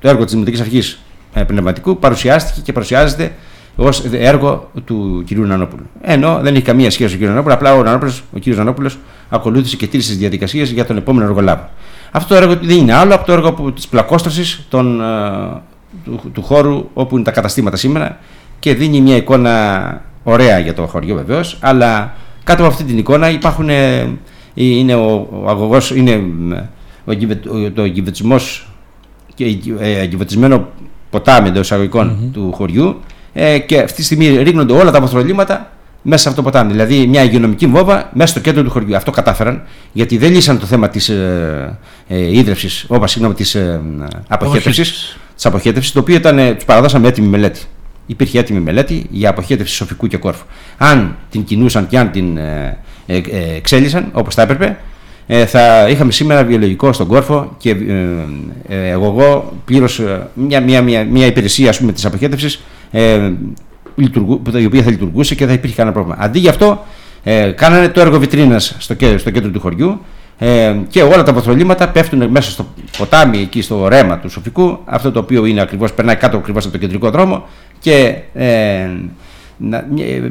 το 0.00 0.08
έργο 0.08 0.24
της 0.24 0.32
Δημοτικής 0.32 0.60
Αρχής 0.60 0.98
ε, 1.32 1.42
Πνευματικού 1.42 1.98
παρουσιάστηκε 1.98 2.60
και 2.60 2.72
παρουσιάζεται 2.72 3.32
ως 3.76 4.04
έργο 4.12 4.70
του 4.84 5.24
κ. 5.26 5.30
Νανόπουλου. 5.32 5.86
Ενώ 6.00 6.40
δεν 6.42 6.54
έχει 6.54 6.64
καμία 6.64 6.90
σχέση 6.90 7.14
ο 7.14 7.18
κ. 7.18 7.20
Νανόπουλος, 7.22 7.54
απλά 7.54 7.74
ο, 7.74 7.82
Νανόπουλος, 7.82 8.22
ο 8.36 8.38
κ. 8.38 8.46
Νανόπουλος 8.46 8.98
ακολούθησε 9.28 9.76
και 9.76 9.86
τήρησε 9.86 10.08
τις 10.08 10.18
διαδικασίες 10.18 10.70
για 10.70 10.84
τον 10.84 10.96
επόμενο 10.96 11.24
εργολάβο. 11.24 11.68
Αυτό 12.10 12.34
το 12.34 12.42
έργο 12.42 12.56
δεν 12.62 12.76
είναι 12.76 12.94
άλλο 12.94 13.14
από 13.14 13.26
το 13.26 13.32
έργο 13.32 13.72
της 13.74 13.88
πλακόστρωσης 13.88 14.52
ε, 14.52 14.76
του, 16.04 16.30
του 16.32 16.42
χώρου 16.42 16.88
όπου 16.94 17.14
είναι 17.14 17.24
τα 17.24 17.30
καταστήματα 17.30 17.76
σήμερα 17.76 18.18
και 18.58 18.74
δίνει 18.74 19.00
μια 19.00 19.16
εικόνα 19.16 20.04
ωραία 20.22 20.58
για 20.58 20.74
το 20.74 20.86
χωριό 20.86 21.14
βεβαίως, 21.14 21.58
αλλά 21.60 22.14
κάτω 22.44 22.62
από 22.62 22.72
αυτή 22.72 22.84
την 22.84 22.98
εικόνα 22.98 23.30
υπάρχουν, 23.30 23.68
ε, 23.68 24.10
είναι 24.54 24.94
ο, 24.94 25.28
ο 25.42 25.48
αγωγός, 25.48 25.90
είναι 25.90 26.22
ο, 27.04 27.70
το 27.74 27.82
εγκυβετισμός 27.82 28.68
και 29.34 29.58
εγκυβετισμένο 29.80 30.68
ποτάμι 31.10 31.48
εντός 31.48 31.64
εισαγωγικών 31.64 32.10
mm-hmm. 32.10 32.32
του 32.32 32.52
χωριού 32.52 33.00
ε, 33.32 33.58
και 33.58 33.78
αυτή 33.78 33.96
τη 33.96 34.02
στιγμή 34.02 34.42
ρίχνονται 34.42 34.72
όλα 34.72 34.90
τα 34.90 34.98
αποθρολήματα 34.98 35.72
μέσα 36.02 36.22
σε 36.22 36.28
αυτό 36.28 36.42
το 36.42 36.50
ποτάμι. 36.50 36.70
Δηλαδή 36.72 37.06
μια 37.06 37.22
υγειονομική 37.22 37.66
βόβα 37.66 38.10
μέσα 38.12 38.30
στο 38.30 38.40
κέντρο 38.40 38.62
του 38.62 38.70
χωριού. 38.70 38.96
Αυτό 38.96 39.10
κατάφεραν 39.10 39.62
γιατί 39.92 40.18
δεν 40.18 40.32
λύσαν 40.32 40.58
το 40.58 40.66
θέμα 40.66 40.88
της 40.88 41.08
ε, 41.08 41.78
ε, 42.08 42.36
ίδρυυσης, 42.36 42.84
όπα 42.88 43.06
συγγνώμη, 43.06 43.34
της 43.34 43.54
ε, 43.54 43.80
αποχέτευσης. 44.28 45.16
Της 45.34 45.46
αποχέτευσης, 45.46 45.92
το 45.92 46.00
οποίο 46.00 46.14
ήταν, 46.14 46.38
ε, 46.38 46.54
τους 46.54 46.64
παραδώσαμε 46.64 47.08
έτοιμη 47.08 47.26
μελέτη. 47.26 47.60
Υπήρχε 48.06 48.38
έτοιμη 48.38 48.60
μελέτη 48.60 49.06
για 49.10 49.30
αποχέτευση 49.30 49.74
σοφικού 49.74 50.06
και 50.06 50.16
κόρφου. 50.16 50.44
Αν 50.76 51.16
την 51.30 51.44
κινούσαν 51.44 51.86
και 51.86 51.98
αν 51.98 52.10
την 52.10 52.36
ε, 52.36 52.78
ε, 53.06 53.16
ε 53.16 53.20
εξέλισαν 53.56 54.08
όπως 54.12 54.34
θα 54.34 54.42
έπρεπε, 54.42 54.78
ε, 55.26 55.46
θα 55.46 55.88
είχαμε 55.88 56.12
σήμερα 56.12 56.44
βιολογικό 56.44 56.92
στον 56.92 57.06
κόρφο 57.06 57.54
και 57.58 57.70
ε, 58.68 58.88
εγώ, 58.88 59.04
εγώ 59.06 59.52
πλήρωσα 59.64 60.30
μια, 60.34 60.60
μια, 60.60 60.82
μια, 60.82 61.04
μια 61.04 61.26
υπηρεσία 61.26 61.68
ας 61.68 61.78
πούμε, 61.78 61.92
της 61.92 62.04
αποχέτευσης 62.04 62.62
ε, 62.90 63.30
η 64.54 64.64
οποία 64.64 64.82
θα 64.82 64.90
λειτουργούσε 64.90 65.34
και 65.34 65.46
θα 65.46 65.52
υπήρχε 65.52 65.76
κανένα 65.76 65.94
πρόβλημα. 65.94 66.24
Αντί 66.24 66.38
γι' 66.38 66.48
αυτό, 66.48 66.84
ε, 67.22 67.50
κάνανε 67.50 67.88
το 67.88 68.00
έργο 68.00 68.18
βιτρίνας 68.18 68.76
στο, 68.78 68.94
στο 69.16 69.30
κέντρο 69.30 69.50
του 69.50 69.60
χωριού 69.60 70.00
ε, 70.38 70.76
και 70.88 71.02
όλα 71.02 71.22
τα 71.22 71.32
παθρολήματα 71.32 71.88
πέφτουν 71.88 72.30
μέσα 72.30 72.50
στο 72.50 72.66
ποτάμι, 72.98 73.38
εκεί 73.38 73.62
στο 73.62 73.88
ρέμα 73.88 74.18
του 74.18 74.30
Σοφικού, 74.30 74.78
αυτό 74.84 75.12
το 75.12 75.18
οποίο 75.18 75.44
είναι 75.44 75.60
ακριβώς, 75.60 75.92
περνάει 75.92 76.16
κάτω 76.16 76.36
ακριβώς 76.36 76.64
από 76.64 76.72
το 76.72 76.78
κεντρικό 76.78 77.10
δρόμο 77.10 77.44
και 77.78 78.14
ε, 78.34 78.88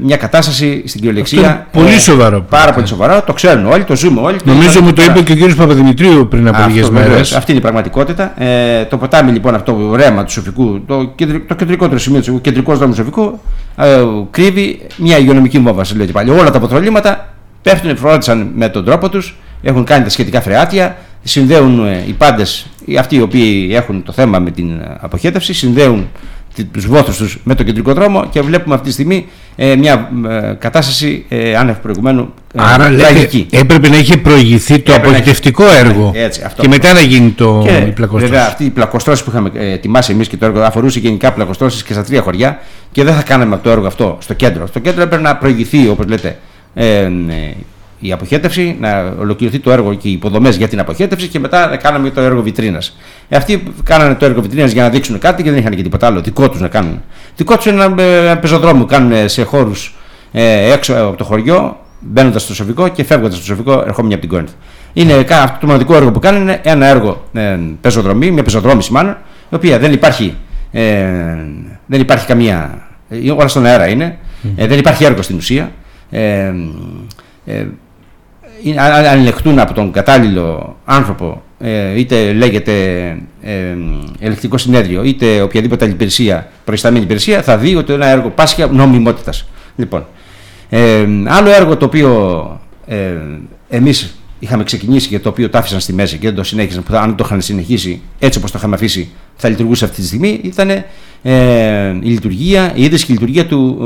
μια 0.01 0.17
κατάσταση 0.17 0.83
στην 0.85 1.01
κυριολεξία. 1.01 1.67
πολύ 1.71 1.93
ε, 1.93 1.99
σοβαρό. 1.99 2.45
Πάρα 2.49 2.73
πολύ 2.73 2.87
σοβαρό. 2.87 3.23
Το 3.25 3.33
ξέρουν 3.33 3.65
όλοι, 3.65 3.83
το 3.83 3.95
ζούμε 3.95 4.21
όλοι. 4.21 4.37
Νομίζω 4.43 4.81
μου 4.81 4.93
το 4.93 5.01
είπε 5.03 5.21
και 5.21 5.31
ο 5.31 5.35
κύριος 5.35 5.55
Παπαδημητρίου 5.55 6.27
πριν 6.27 6.47
από 6.47 6.67
λίγες 6.67 6.89
μέρες. 6.89 7.33
Αυτή 7.35 7.51
είναι 7.51 7.59
η 7.59 7.63
πραγματικότητα. 7.63 8.41
Ε, 8.43 8.85
το 8.85 8.97
ποτάμι 8.97 9.31
λοιπόν 9.31 9.55
αυτό 9.55 9.73
το 9.73 9.95
ρέμα 9.95 10.23
του 10.23 10.31
Σοφικού, 10.31 10.85
το, 10.85 11.13
το 11.47 11.55
κεντρικότερο 11.55 11.99
σημείο 11.99 12.21
του 12.21 12.41
κεντρικός 12.41 12.77
δρόμος 12.77 12.95
του 12.95 13.01
Σοφικού, 13.01 13.39
ε, 13.75 14.03
κρύβει 14.31 14.81
μια 14.97 15.17
υγειονομική 15.17 15.59
βόμβα. 15.59 15.83
Λέω 15.95 16.05
και 16.05 16.11
πάλι. 16.11 16.29
Όλα 16.29 16.51
τα 16.51 16.57
αποτρολήματα 16.57 17.33
πέφτουν, 17.61 17.97
φρόντισαν 17.97 18.51
με 18.55 18.69
τον 18.69 18.85
τρόπο 18.85 19.09
τους, 19.09 19.35
έχουν 19.61 19.83
κάνει 19.83 20.03
τα 20.03 20.09
σχετικά 20.09 20.41
φρεάτια, 20.41 20.97
συνδέουν 21.23 21.85
ε, 21.87 22.03
οι 22.07 22.11
πάντες, 22.11 22.65
αυτοί 22.99 23.15
οι 23.15 23.21
οποίοι 23.21 23.69
έχουν 23.73 24.03
το 24.03 24.11
θέμα 24.11 24.39
με 24.39 24.51
την 24.51 24.81
αποχέτευση, 24.99 25.53
συνδέουν 25.53 26.07
τους 26.71 26.87
βόθρους 26.87 27.17
τους 27.17 27.39
με 27.43 27.55
το 27.55 27.63
κεντρικό 27.63 27.93
δρόμο 27.93 28.27
και 28.29 28.41
βλέπουμε 28.41 28.75
αυτή 28.75 28.87
τη 28.87 28.93
στιγμή 28.93 29.27
ε, 29.55 29.75
μια 29.75 30.11
ε, 30.29 30.53
κατάσταση 30.59 31.25
ε, 31.29 31.55
άνευ 31.55 31.77
προηγουμένου 31.77 32.33
ε, 32.53 32.61
Άρα 32.61 32.89
λέτε, 32.89 33.45
έπρεπε 33.49 33.89
να 33.89 33.97
είχε 33.97 34.17
προηγηθεί 34.17 34.79
το 34.79 34.93
αποχετευτικό 34.93 35.63
έργο 35.79 36.11
έτσι, 36.15 36.41
αυτό. 36.45 36.61
και 36.61 36.67
μετά 36.67 36.93
να 36.93 37.01
γίνει 37.01 37.29
το 37.29 37.63
και, 37.65 37.85
η 37.87 37.91
πλακοστρώση. 37.91 38.31
Βέβαια 38.31 38.47
αυτή 38.47 38.65
η 38.65 38.69
πλακοστρώση 38.69 39.23
που 39.23 39.29
είχαμε 39.29 39.51
ετοιμάσει 39.53 40.11
εμείς 40.11 40.27
και 40.27 40.37
το 40.37 40.45
έργο 40.45 40.61
αφορούσε 40.61 40.99
γενικά 40.99 41.31
πλακοστρώσεις 41.31 41.83
και 41.83 41.93
στα 41.93 42.03
τρία 42.03 42.21
χωριά 42.21 42.59
και 42.91 43.03
δεν 43.03 43.13
θα 43.13 43.21
κάναμε 43.21 43.59
το 43.63 43.69
έργο 43.69 43.87
αυτό 43.87 44.17
στο 44.21 44.33
κέντρο. 44.33 44.67
Στο 44.67 44.79
κέντρο 44.79 45.01
έπρεπε 45.01 45.23
να 45.23 45.35
προηγηθεί 45.35 45.87
όπως 45.87 46.05
λέτε 46.07 46.37
η 48.01 48.11
αποχέτευση, 48.11 48.77
να 48.79 49.13
ολοκληρωθεί 49.19 49.59
το 49.59 49.71
έργο 49.71 49.93
και 49.93 50.07
οι 50.07 50.11
υποδομές 50.11 50.55
για 50.55 50.67
την 50.67 50.79
αποχέτευση 50.79 51.27
και 51.27 51.39
μετά 51.39 51.67
να 51.69 51.77
κάναμε 51.77 52.09
το 52.09 52.21
έργο 52.21 52.41
βιτρίνας. 52.41 52.97
Ε, 53.29 53.35
αυτοί 53.35 53.63
κάνανε 53.83 54.15
το 54.15 54.25
έργο 54.25 54.41
βιτρίνας 54.41 54.71
για 54.71 54.83
να 54.83 54.89
δείξουν 54.89 55.19
κάτι 55.19 55.43
και 55.43 55.49
δεν 55.49 55.59
είχαν 55.59 55.75
και 55.75 55.83
τίποτα 55.83 56.07
άλλο 56.07 56.21
δικό 56.21 56.49
τους 56.49 56.59
να 56.59 56.67
κάνουν. 56.67 57.01
Δικό 57.35 57.55
τους 57.55 57.65
είναι 57.65 57.83
ένα, 57.83 58.03
ένα 58.03 58.37
πεζοδρόμο. 58.37 58.85
Κάνουν 58.85 59.29
σε 59.29 59.43
χώρους 59.43 59.95
ε, 60.31 60.71
έξω 60.71 60.93
από 60.93 61.17
το 61.17 61.23
χωριό, 61.23 61.77
μπαίνοντας 61.99 62.41
στο 62.41 62.53
σοφικό 62.53 62.87
και 62.87 63.03
φεύγοντας 63.03 63.35
στο 63.35 63.45
σοφικό, 63.45 63.83
ερχόμενοι 63.85 64.13
από 64.13 64.21
την 64.21 64.31
Κόρινθ. 64.31 64.51
Είναι 64.93 65.13
αυτό 65.29 65.57
το 65.59 65.65
μοναδικό 65.65 65.95
έργο 65.95 66.11
που 66.11 66.19
κάνουν 66.19 66.41
είναι 66.41 66.59
ένα 66.63 66.85
έργο 66.85 67.23
ε, 67.33 67.57
πεζοδρομή, 67.81 68.31
μια 68.31 68.43
πεζοδρόμηση 68.43 68.91
μάλλον, 68.91 69.17
η 69.49 69.55
οποία 69.55 69.79
δεν 69.79 69.93
υπάρχει, 69.93 70.35
ε, 70.71 71.03
δεν 71.85 71.99
υπάρχει 71.99 72.25
καμία. 72.25 72.87
Ε, 73.09 73.31
όλα 73.31 73.47
στον 73.47 73.65
αέρα 73.65 73.87
είναι. 73.87 74.17
Ε, 74.55 74.67
δεν 74.67 74.79
υπάρχει 74.79 75.03
έργο 75.03 75.21
στην 75.21 75.35
ουσία. 75.35 75.71
Ε, 76.09 76.53
ε, 77.45 77.65
αν 78.77 79.19
ελεγχτούν 79.19 79.59
από 79.59 79.73
τον 79.73 79.91
κατάλληλο 79.91 80.77
άνθρωπο, 80.85 81.41
ε, 81.59 81.99
είτε 81.99 82.33
λέγεται 82.33 82.73
ε, 83.41 83.75
ελεκτικό 84.19 84.57
συνέδριο, 84.57 85.03
είτε 85.03 85.41
οποιαδήποτε 85.41 85.85
άλλη 85.85 85.93
υπηρεσία, 85.93 86.49
προϊσταμένη 86.65 87.03
υπηρεσία, 87.03 87.41
θα 87.41 87.57
δει 87.57 87.75
ότι 87.75 87.93
ένα 87.93 88.07
έργο 88.07 88.29
πάσχει 88.29 88.65
νομιμότητας. 88.71 89.47
Λοιπόν, 89.75 90.05
ε, 90.69 91.05
άλλο 91.25 91.49
έργο 91.49 91.77
το 91.77 91.85
οποίο 91.85 92.61
ε, 92.87 93.15
εμείς 93.69 94.15
είχαμε 94.39 94.63
ξεκινήσει 94.63 95.07
και 95.07 95.19
το 95.19 95.29
οποίο 95.29 95.49
το 95.49 95.57
άφησαν 95.57 95.79
στη 95.79 95.93
μέση 95.93 96.17
και 96.17 96.27
δεν 96.27 96.35
το 96.35 96.43
συνέχισαν, 96.43 96.83
που 96.83 96.95
αν 96.95 97.15
το 97.15 97.23
είχαν 97.25 97.41
συνεχίσει 97.41 98.01
έτσι 98.19 98.37
όπως 98.37 98.51
το 98.51 98.57
είχαμε 98.57 98.75
αφήσει, 98.75 99.09
θα 99.35 99.49
λειτουργούσε 99.49 99.85
αυτή 99.85 100.01
τη 100.01 100.07
στιγμή, 100.07 100.39
ήταν 100.43 100.69
ε, 101.23 101.89
η 102.01 102.09
λειτουργία, 102.09 102.71
η 102.75 102.83
ίδρυση 102.83 103.05
και 103.05 103.11
η 103.11 103.15
λειτουργία 103.15 103.45
του 103.45 103.77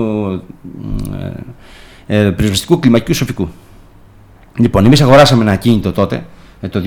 ε, 2.07 2.17
ε, 2.17 2.31
πυροσβεστικού 2.31 2.79
κλιμακικού 2.79 3.13
σοφικού. 3.13 3.49
Λοιπόν, 4.57 4.85
εμείς 4.85 5.01
αγοράσαμε 5.01 5.41
ένα 5.41 5.51
ακίνητο 5.51 5.91
τότε, 5.91 6.25
ε, 6.61 6.67
το 6.67 6.81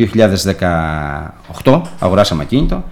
2018, 1.62 1.82
αγοράσαμε 1.98 2.42
ακίνητο, 2.42 2.84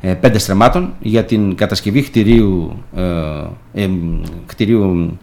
ε, 0.00 0.14
πέντε 0.14 0.38
στρεμμάτων 0.38 0.92
για 1.00 1.24
την 1.24 1.54
κατασκευή 1.54 2.02
κτηρίου, 2.02 2.82
ε, 2.96 3.82
ε, 3.82 3.88
κτηρίου 4.46 5.18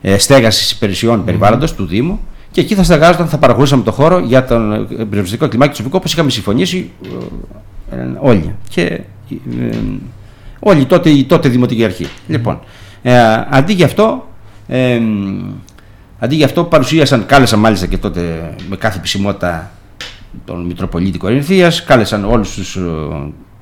ε, 0.00 0.18
στέγασης 0.18 0.70
υπηρεσιών 0.70 1.24
περιβάλλοντος 1.24 1.74
του 1.74 1.86
Δήμου 1.86 2.20
και 2.50 2.60
εκεί 2.60 2.74
θα 2.74 2.82
στεγάζονταν, 2.82 3.28
θα 3.28 3.38
παραχωρούσαμε 3.38 3.82
το 3.82 3.92
χώρο 3.92 4.18
για 4.18 4.44
τον 4.44 4.88
περιοριστικό 4.88 5.48
κλιμάκι 5.48 5.70
του 5.70 5.76
Σοφικού 5.76 5.96
όπως 5.96 6.12
είχαμε 6.12 6.30
συμφωνήσει 6.30 6.90
όλοι. 8.20 8.54
Και 8.68 9.00
όλοι 10.58 10.84
τότε, 10.84 11.10
η 11.10 11.24
τότε 11.24 11.48
Δημοτική 11.48 11.84
Αρχή. 11.84 12.06
Λοιπόν, 12.28 12.60
αντί 13.50 13.72
γι' 13.72 13.84
αυτό 13.84 14.26
Αντί 16.22 16.34
γι' 16.34 16.44
αυτό 16.44 16.64
παρουσίασαν, 16.64 17.26
κάλεσαν 17.26 17.58
μάλιστα 17.58 17.86
και 17.86 17.98
τότε 17.98 18.54
με 18.68 18.76
κάθε 18.76 18.98
επισημότητα 18.98 19.70
τον 20.44 20.64
Μητροπολίτη 20.66 21.18
Κορινθίας, 21.18 21.84
κάλεσαν 21.84 22.24
όλους 22.24 22.54
τους, 22.54 22.76
ε, 22.76 22.80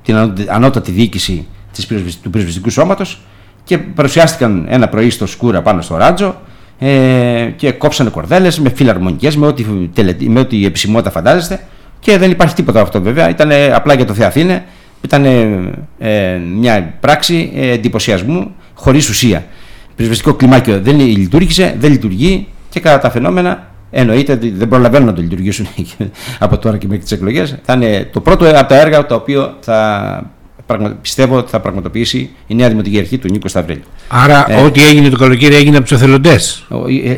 την 0.03 0.15
ανώτατη 0.49 0.91
διοίκηση 0.91 1.47
της, 1.73 1.87
του 2.21 2.29
πυροσβεστικού 2.29 2.69
σώματος 2.69 3.21
και 3.63 3.77
παρουσιάστηκαν 3.77 4.65
ένα 4.69 4.87
πρωί 4.89 5.09
στο 5.09 5.25
Σκούρα 5.25 5.61
πάνω 5.61 5.81
στο 5.81 5.97
Ράτζο 5.97 6.41
ε, 6.79 7.49
και 7.55 7.71
κόψανε 7.71 8.09
κορδέλες 8.09 8.59
με 8.59 8.69
φιλαρμονικές, 8.69 9.35
με 9.35 9.45
ό,τι, 9.45 9.65
με 10.27 10.39
ό,τι 10.39 10.65
επισημότητα 10.65 11.11
φαντάζεστε. 11.11 11.59
Και 11.99 12.17
δεν 12.17 12.31
υπάρχει 12.31 12.55
τίποτα 12.55 12.81
αυτό 12.81 13.01
βέβαια, 13.01 13.29
ήταν 13.29 13.51
απλά 13.73 13.93
για 13.93 14.05
το 14.05 14.13
Θεαθήνε, 14.13 14.65
ήταν 15.01 15.25
ε, 15.99 16.41
μια 16.55 16.93
πράξη 16.99 17.51
εντυπωσιασμού 17.55 18.55
χωρίς 18.73 19.09
ουσία 19.09 19.45
πυροσβεστικό 19.99 20.33
κλιμάκιο 20.33 20.79
δεν 20.81 20.99
λειτουργήσε, 20.99 21.75
δεν 21.79 21.91
λειτουργεί 21.91 22.47
και 22.69 22.79
κατά 22.79 22.99
τα 22.99 23.09
φαινόμενα 23.09 23.71
εννοείται 23.91 24.33
ότι 24.33 24.49
δεν 24.49 24.67
προλαβαίνουν 24.67 25.07
να 25.07 25.13
το 25.13 25.21
λειτουργήσουν 25.21 25.67
από 26.39 26.57
τώρα 26.57 26.77
και 26.77 26.87
μέχρι 26.87 27.03
τις 27.03 27.11
εκλογές. 27.11 27.55
Θα 27.63 27.73
είναι 27.73 28.09
το 28.13 28.19
πρώτο 28.19 28.45
από 28.45 28.67
τα 28.67 28.79
έργα 28.79 29.05
το 29.05 29.15
οποίο 29.15 29.55
θα 29.59 30.31
πιστεύω 31.01 31.37
ότι 31.37 31.49
θα 31.49 31.59
πραγματοποιήσει 31.59 32.29
η 32.47 32.55
νέα 32.55 32.69
Δημοτική 32.69 32.99
Αρχή 32.99 33.17
του 33.17 33.27
Νίκο 33.31 33.47
Σταυρέλη. 33.47 33.83
Άρα, 34.07 34.45
ε, 34.51 34.61
ό,τι 34.61 34.81
έγινε 34.83 35.09
το 35.09 35.17
καλοκαίρι 35.17 35.55
έγινε 35.55 35.77
από 35.77 35.85
τους 35.87 35.97
εθελοντές. 35.97 36.65
Ε, 37.05 37.17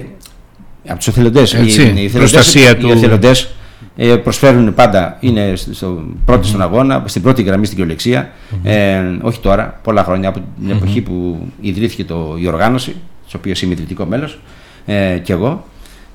από 0.88 0.98
τους 0.98 1.08
εθελοντές. 1.08 1.54
Η 1.96 2.10
προστασία 2.10 2.78
του. 2.78 2.88
Οι 2.88 2.92
εθελοντές 2.92 3.50
ε, 3.96 4.16
προσφέρουν 4.16 4.74
πάντα, 4.74 5.18
είναι 5.20 5.54
στο, 5.56 6.04
πρώτη 6.26 6.48
στον 6.48 6.62
αγώνα, 6.62 7.04
στην 7.06 7.22
πρώτη 7.22 7.42
γραμμή 7.44 7.66
στην 7.66 7.78
κυριολεξία. 7.78 8.30
Ε, 8.64 9.02
όχι 9.22 9.40
τώρα, 9.40 9.80
πολλά 9.84 10.04
χρόνια, 10.04 10.30
από 10.30 10.42
την 10.60 10.70
εποχή 10.70 11.02
που 11.02 11.48
ιδρύθηκε 11.62 12.04
το, 12.04 12.36
η 12.40 12.48
οργάνωση, 12.48 12.96
της 13.26 13.34
οποίας 13.34 13.62
είμαι 13.62 13.74
ιδρυτικό 13.74 14.06
μέλος, 14.06 14.40
ε, 14.86 15.18
και 15.18 15.34
εγώ 15.34 15.66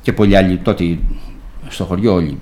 και 0.02 0.12
πολλοί 0.12 0.36
άλλοι 0.36 0.56
τότε 0.56 0.98
στο 1.68 1.84
χωριό 1.84 2.12
όλοι. 2.12 2.38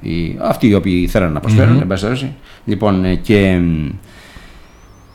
Οι, 0.00 0.36
αυτοί 0.40 0.66
οι 0.66 0.74
οποίοι 0.74 1.06
θέλουν 1.06 1.32
να 1.32 1.40
προσφέρουν, 1.40 1.84
mm-hmm. 1.90 2.28
Λοιπόν, 2.64 3.04
ε, 3.04 3.14
και 3.14 3.60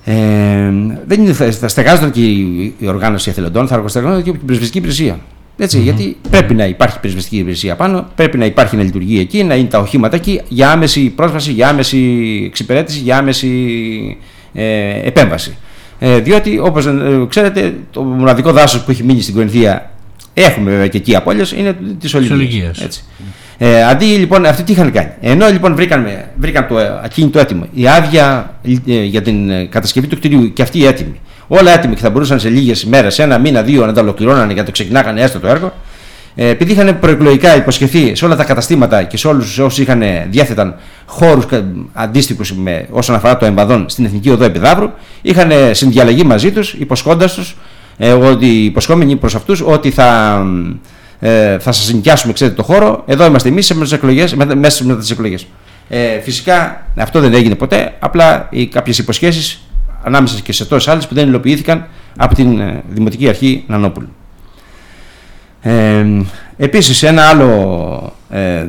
ε, 0.06 0.72
δεν 1.06 1.22
είναι, 1.22 1.34
θα 1.34 1.68
στεγάζονταν 1.68 2.12
και 2.12 2.26
η, 2.26 2.74
η 2.80 2.88
οργάνωση 2.88 3.30
εθελοντών, 3.30 3.68
θα 3.68 3.88
στεγάζονταν 3.88 4.24
και 4.24 4.30
η 4.30 4.34
πρεσβευτική 4.34 4.78
υπηρεσία. 4.78 5.20
Έτσι, 5.58 5.78
mm-hmm. 5.78 5.84
Γιατί 5.84 6.18
πρέπει 6.30 6.54
να 6.54 6.66
υπάρχει 6.66 7.00
πυροσβεστική 7.00 7.38
υπηρεσία 7.38 7.76
πάνω, 7.76 8.08
πρέπει 8.16 8.38
να 8.38 8.46
υπάρχει 8.46 8.76
να 8.76 8.84
λειτουργεί 8.84 9.20
εκεί, 9.20 9.44
να 9.44 9.56
είναι 9.56 9.68
τα 9.68 9.80
οχήματα 9.80 10.16
εκεί 10.16 10.42
για 10.48 10.72
άμεση 10.72 11.10
πρόσβαση, 11.10 11.52
για 11.52 11.68
άμεση 11.68 11.98
εξυπηρέτηση, 12.46 13.00
για 13.00 13.18
άμεση 13.18 14.18
ε, 14.54 15.08
επέμβαση. 15.08 15.58
Ε, 16.00 16.20
διότι, 16.20 16.60
όπως 16.60 16.86
ε, 16.86 17.26
ξέρετε, 17.30 17.74
το 17.92 18.02
μοναδικό 18.02 18.52
δάσος 18.52 18.84
που 18.84 18.92
έχει 18.92 19.04
μείνει 19.04 19.22
στην 19.22 19.34
Κορινθία, 19.34 19.92
έχουμε 20.34 20.70
βέβαια 20.70 20.88
και 20.88 20.98
εκεί 20.98 21.16
απόλυε, 21.16 21.46
είναι 21.58 21.78
της 22.00 22.14
Ολυγία. 22.14 22.74
Ε, 23.58 23.84
αντί 23.84 24.06
λοιπόν, 24.06 24.46
αυτοί 24.46 24.64
τι 24.64 24.72
είχαν 24.72 24.92
κάνει. 24.92 25.10
Ενώ 25.22 25.48
λοιπόν 25.48 25.76
βρήκαν, 25.76 26.08
βρήκαν 26.36 26.68
το 26.68 26.78
ακίνητο 27.04 27.40
έτοιμο, 27.40 27.68
η 27.74 27.88
άδεια 27.88 28.56
ε, 28.88 29.04
για 29.04 29.22
την 29.22 29.70
κατασκευή 29.70 30.08
του 30.08 30.16
κτηρίου 30.16 30.54
και 30.54 30.62
αυτή 30.62 30.86
έτοιμη 30.86 31.20
όλα 31.48 31.72
έτοιμοι 31.72 31.96
και 31.96 32.02
θα 32.02 32.10
μπορούσαν 32.10 32.40
σε 32.40 32.50
λίγες 32.50 32.86
μέρε, 32.86 33.08
ένα 33.18 33.38
μήνα, 33.38 33.62
δύο 33.62 33.86
να 33.86 33.94
τα 33.94 34.02
ολοκληρώνανε 34.02 34.54
για 34.54 34.62
να 34.62 34.66
το 34.66 34.72
ξεκινάγανε 34.72 35.22
έστω 35.22 35.40
το 35.40 35.48
έργο. 35.48 35.74
Ε, 36.36 36.48
επειδή 36.48 36.72
είχαν 36.72 37.00
προεκλογικά 37.00 37.56
υποσχεθεί 37.56 38.16
σε 38.16 38.26
όλα 38.26 38.36
τα 38.36 38.44
καταστήματα 38.44 39.04
και 39.04 39.18
σε 39.18 39.28
όλους 39.28 39.60
όσου 39.60 39.82
είχαν 39.82 40.04
διέθεταν 40.30 40.76
χώρους 41.06 41.46
αντίστοιχους 41.94 42.54
όσον 42.90 43.16
αφορά 43.16 43.38
το 43.38 43.46
εμβαδόν 43.46 43.90
στην 43.90 44.06
Εθνική 44.06 44.30
Οδό 44.30 44.44
Επιδαύρου, 44.44 44.90
είχαν 45.22 45.52
συνδιαλλαγή 45.72 46.24
μαζί 46.24 46.52
τους, 46.52 46.74
υποσχόντας 46.74 47.34
τους 47.34 47.56
ε, 47.98 48.12
ότι 48.12 48.46
υποσχόμενοι 48.46 49.16
προς 49.16 49.36
αυτούς 49.36 49.62
ότι 49.66 49.92
θα, 49.92 50.42
ε, 51.20 51.60
θα 51.60 51.72
σας 51.72 51.94
νοικιάσουμε 51.94 52.34
ξέρετε, 52.34 52.56
το 52.56 52.64
χώρο. 52.64 53.04
Εδώ 53.08 53.26
είμαστε 53.26 53.50
εμείς 53.50 53.74
μέσα 53.74 54.84
με 54.84 54.96
τι 54.98 55.12
εκλογές. 55.12 55.48
Ε, 55.90 56.20
φυσικά 56.20 56.88
αυτό 56.96 57.20
δεν 57.20 57.34
έγινε 57.34 57.56
ποτέ. 57.56 57.94
Απλά 58.00 58.50
κάποιες 58.70 58.98
υποσχέσεις 58.98 59.65
ανάμεσα 60.06 60.40
και 60.40 60.54
σε 60.54 60.66
τόσες 60.66 60.94
άλλες 60.94 61.08
που 61.08 61.16
δεν 61.16 61.28
υλοποιήθηκαν 61.28 61.88
από 62.18 62.36
την 62.36 62.60
ε, 62.60 62.84
Δημοτική 62.90 63.30
Αρχή 63.30 63.64
Νανόπουλου. 63.68 64.10
Ε, 65.62 66.06
επίσης 66.58 67.04
ένα 67.04 67.30
άλλο 67.30 68.14
ε, 68.30 68.66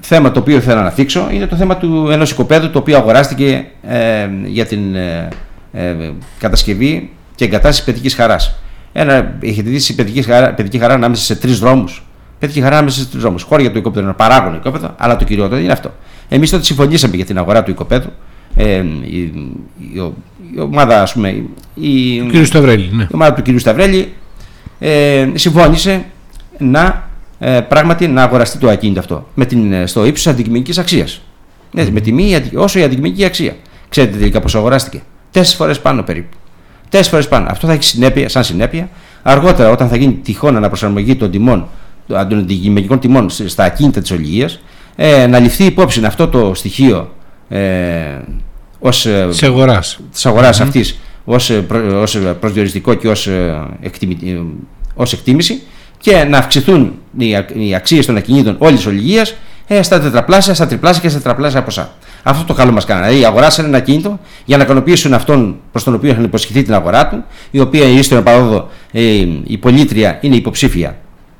θέμα 0.00 0.30
το 0.30 0.40
οποίο 0.40 0.56
ήθελα 0.56 0.82
να 0.82 0.90
θίξω 0.90 1.28
είναι 1.32 1.46
το 1.46 1.56
θέμα 1.56 1.76
του 1.76 2.08
ενός 2.10 2.30
οικοπαίδου 2.30 2.70
το 2.70 2.78
οποίο 2.78 2.96
αγοράστηκε 2.96 3.66
ε, 3.82 4.28
για 4.44 4.66
την 4.66 4.94
ε, 4.94 5.28
ε, 5.72 5.94
κατασκευή 6.38 7.10
και 7.34 7.44
εγκατάσταση 7.44 7.84
παιδικής 7.84 8.14
χαράς. 8.14 8.54
Ένα, 8.92 9.34
έχετε 9.40 9.70
δει 9.70 9.94
παιδική 9.94 10.22
χαρά, 10.22 10.54
παιδική 10.54 10.78
χαρά 10.78 10.94
ανάμεσα 10.94 11.22
σε 11.22 11.36
τρεις 11.36 11.58
δρόμους. 11.58 12.04
Παιδική 12.38 12.60
χαρά 12.60 12.76
ανάμεσα 12.76 13.00
σε 13.00 13.06
τρεις 13.06 13.22
δρόμους. 13.22 13.42
Χώρια 13.42 13.70
του 13.70 13.78
οικοπαίδου 13.78 14.04
είναι 14.04 14.14
παράγον 14.14 14.54
οικόπεδο, 14.54 14.94
αλλά 14.98 15.16
το 15.16 15.24
κυριότερο 15.24 15.60
είναι 15.60 15.72
αυτό. 15.72 15.92
Εμείς 16.28 16.50
τότε 16.50 16.64
συμφωνήσαμε 16.64 17.16
για 17.16 17.24
την 17.24 17.38
αγορά 17.38 17.62
του 17.62 17.70
οικοπαίδου. 17.70 18.10
Ε, 18.56 18.84
η, 19.02 19.18
η, 19.18 20.12
η 20.56 20.60
ομάδα, 20.60 21.02
ας 21.02 21.12
πούμε, 21.12 21.44
η, 21.74 22.18
του 22.18 22.42
κ. 22.42 22.44
Σταυρέλη, 22.44 22.88
ναι. 22.92 23.02
η 23.02 23.08
ομάδα 23.12 23.42
του 23.42 23.54
κ. 23.54 23.58
Σταυρέλη 23.58 24.12
ε, 24.78 25.28
συμφώνησε 25.34 26.04
να 26.58 27.08
ε, 27.38 27.60
πράγματι 27.60 28.08
να 28.08 28.22
αγοραστεί 28.22 28.58
το 28.58 28.68
ακίνητο 28.68 29.00
αυτό 29.00 29.26
με 29.34 29.44
την, 29.44 29.72
ε, 29.72 29.86
στο 29.86 30.04
ύψος 30.04 30.26
αντικειμενικής 30.26 30.78
αξίας. 30.78 31.20
Mm. 31.74 31.88
Με 31.92 32.00
τιμή 32.00 32.42
όσο 32.54 32.78
η 32.78 32.82
αντικειμενική 32.82 33.24
αξία. 33.24 33.56
Ξέρετε 33.88 34.16
τελικά 34.18 34.40
πώ 34.40 34.58
αγοράστηκε. 34.58 35.02
Τέσσερις 35.30 35.56
φορές 35.58 35.80
πάνω 35.80 36.02
περίπου. 36.02 36.36
Τέσσερις 36.88 37.10
φορές 37.10 37.28
πάνω. 37.28 37.46
Αυτό 37.50 37.66
θα 37.66 37.72
έχει 37.72 37.82
συνέπεια, 37.82 38.28
σαν 38.28 38.44
συνέπεια 38.44 38.88
αργότερα 39.22 39.70
όταν 39.70 39.88
θα 39.88 39.96
γίνει 39.96 40.12
τυχόν 40.12 40.56
αναπροσαρμογή 40.56 41.16
των 41.16 41.30
τιμών 41.30 41.68
των 42.06 42.18
αντικειμενικών 42.18 42.98
τιμών 42.98 43.30
στα 43.30 43.64
ακίνητα 43.64 44.00
της 44.00 44.10
Ολυγία, 44.10 44.50
ε, 44.96 45.26
να 45.26 45.38
ληφθεί 45.38 45.64
υπόψη 45.64 46.04
αυτό 46.04 46.28
το 46.28 46.54
στοιχείο 46.54 47.14
ε, 47.48 48.18
ως, 48.80 49.06
ε, 49.06 49.26
της 49.30 49.42
αγοράς, 49.42 49.98
της 50.12 50.26
αγοράς 50.26 50.58
mm-hmm. 50.58 50.64
αυτής 50.64 50.98
ως, 51.24 51.50
ε, 51.50 51.66
ως 51.94 52.18
προσδιοριστικό 52.40 52.94
και 52.94 53.08
ως, 53.08 53.28
ως 54.94 55.12
εκτίμηση 55.12 55.62
και 55.98 56.24
να 56.24 56.38
αυξηθούν 56.38 56.92
οι 57.52 57.74
αξίες 57.74 58.06
των 58.06 58.16
ακινήτων 58.16 58.56
όλης 58.58 58.76
της 58.76 58.86
Ολυγίας 58.86 59.34
ε, 59.72 59.82
στα 59.82 60.00
τετραπλάσια, 60.00 60.54
στα 60.54 60.66
τριπλάσια 60.66 61.02
και 61.02 61.08
στα 61.08 61.18
τετραπλάσια 61.18 61.62
ποσά. 61.62 61.92
Αυτό 62.22 62.44
το 62.44 62.54
καλό 62.54 62.72
μας 62.72 62.84
κάνανε. 62.84 63.06
Δηλαδή, 63.06 63.24
αγοράσαν 63.24 63.64
ένα 63.64 63.80
κίνητο 63.80 64.20
για 64.44 64.56
να 64.56 64.62
ικανοποιήσουν 64.62 65.14
αυτόν 65.14 65.56
προς 65.70 65.84
τον 65.84 65.94
οποίο 65.94 66.10
είχαν 66.10 66.24
υποσχεθεί 66.24 66.62
την 66.62 66.74
αγορά 66.74 67.08
του, 67.08 67.24
η 67.50 67.60
οποία 67.60 67.84
η 67.84 67.96
ίστορα 67.96 68.22
παρόδο, 68.22 68.68
ε, 68.92 69.26
η 69.44 69.58
πολίτρια 69.58 70.18
είναι 70.20 70.36
υποψήφια 70.36 70.96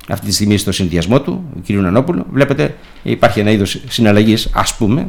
αυτή 0.09 0.27
τη 0.27 0.33
στιγμή 0.33 0.57
στο 0.57 0.73
συνδυασμό 0.73 1.21
του, 1.21 1.45
ο 1.57 1.61
κ. 1.67 1.71
Νανόπουλο. 1.71 2.27
Βλέπετε, 2.33 2.77
υπάρχει 3.03 3.41
ένα 3.41 3.51
είδος 3.51 3.81
συναλλαγής, 3.89 4.51
ας 4.53 4.75
πούμε. 4.75 5.07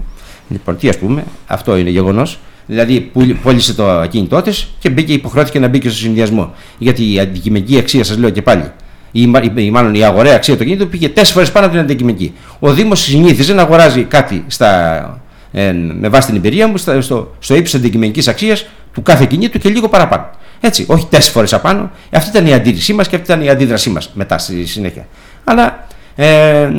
Λοιπόν, 0.52 0.78
τι 0.78 0.90
ας 0.90 0.98
πούμε, 0.98 1.24
αυτό 1.48 1.78
είναι 1.78 1.90
γεγονός. 1.90 2.40
Δηλαδή, 2.66 3.12
πούλησε 3.42 3.74
το 3.74 3.90
ακίνητό 3.90 4.42
της 4.42 4.68
και 4.80 4.90
μπήκε, 4.90 5.14
υποχρεώθηκε 5.14 5.60
να 5.60 5.68
μπει 5.68 5.80
και 5.80 5.90
στο 5.90 5.98
συνδυασμό. 5.98 6.54
Γιατί 6.78 7.14
η 7.14 7.20
αντικειμενική 7.20 7.78
αξία, 7.78 8.04
σας 8.04 8.18
λέω 8.18 8.30
και 8.30 8.42
πάλι, 8.42 8.72
ή, 9.12 9.32
ή 9.56 9.72
μάλλον 9.72 9.96
η 9.96 10.04
αγοραία 10.04 10.36
αξία 10.36 10.58
του 10.58 10.64
κινήτου 10.64 10.88
πήγε 10.88 11.08
τέσσερις 11.08 11.32
φορές 11.32 11.52
πάνω 11.52 11.66
από 11.66 11.76
την 11.76 11.84
αντικειμενική. 11.84 12.34
Ο 12.60 12.74
Δήμος 12.74 13.00
συνήθιζε 13.00 13.54
να 13.54 13.62
αγοράζει 13.62 14.04
κάτι 14.04 14.44
στα, 14.48 15.22
ε, 15.52 15.72
με 15.72 16.10
βάση 16.10 16.28
την 16.28 16.36
εμπειρία 16.36 16.68
μου 16.68 16.78
στα, 16.78 17.02
στο, 17.02 17.36
στο 17.40 17.56
ύψος 17.56 17.80
αντικειμενικής 17.80 18.28
αξίας 18.28 18.66
του 18.94 19.02
κάθε 19.02 19.26
κινήτου 19.26 19.60
και 19.60 19.70
λίγο 19.70 19.90
παραπάνω. 19.90 20.30
Έτσι, 20.60 20.86
όχι 20.88 21.06
τέσσερις 21.06 21.30
φορές 21.30 21.54
απάνω. 21.54 21.92
Αυτή 22.12 22.30
ήταν 22.30 22.48
η 22.48 22.54
αντίρρησή 22.54 22.94
μας 22.94 23.08
και 23.08 23.16
αυτή 23.16 23.32
ήταν 23.32 23.46
η 23.46 23.50
αντίδρασή 23.50 23.90
μας 23.90 24.12
μετά 24.14 24.38
στη 24.38 24.66
συνέχεια. 24.66 25.08
Αλλά 25.44 25.88
ε, 26.16 26.70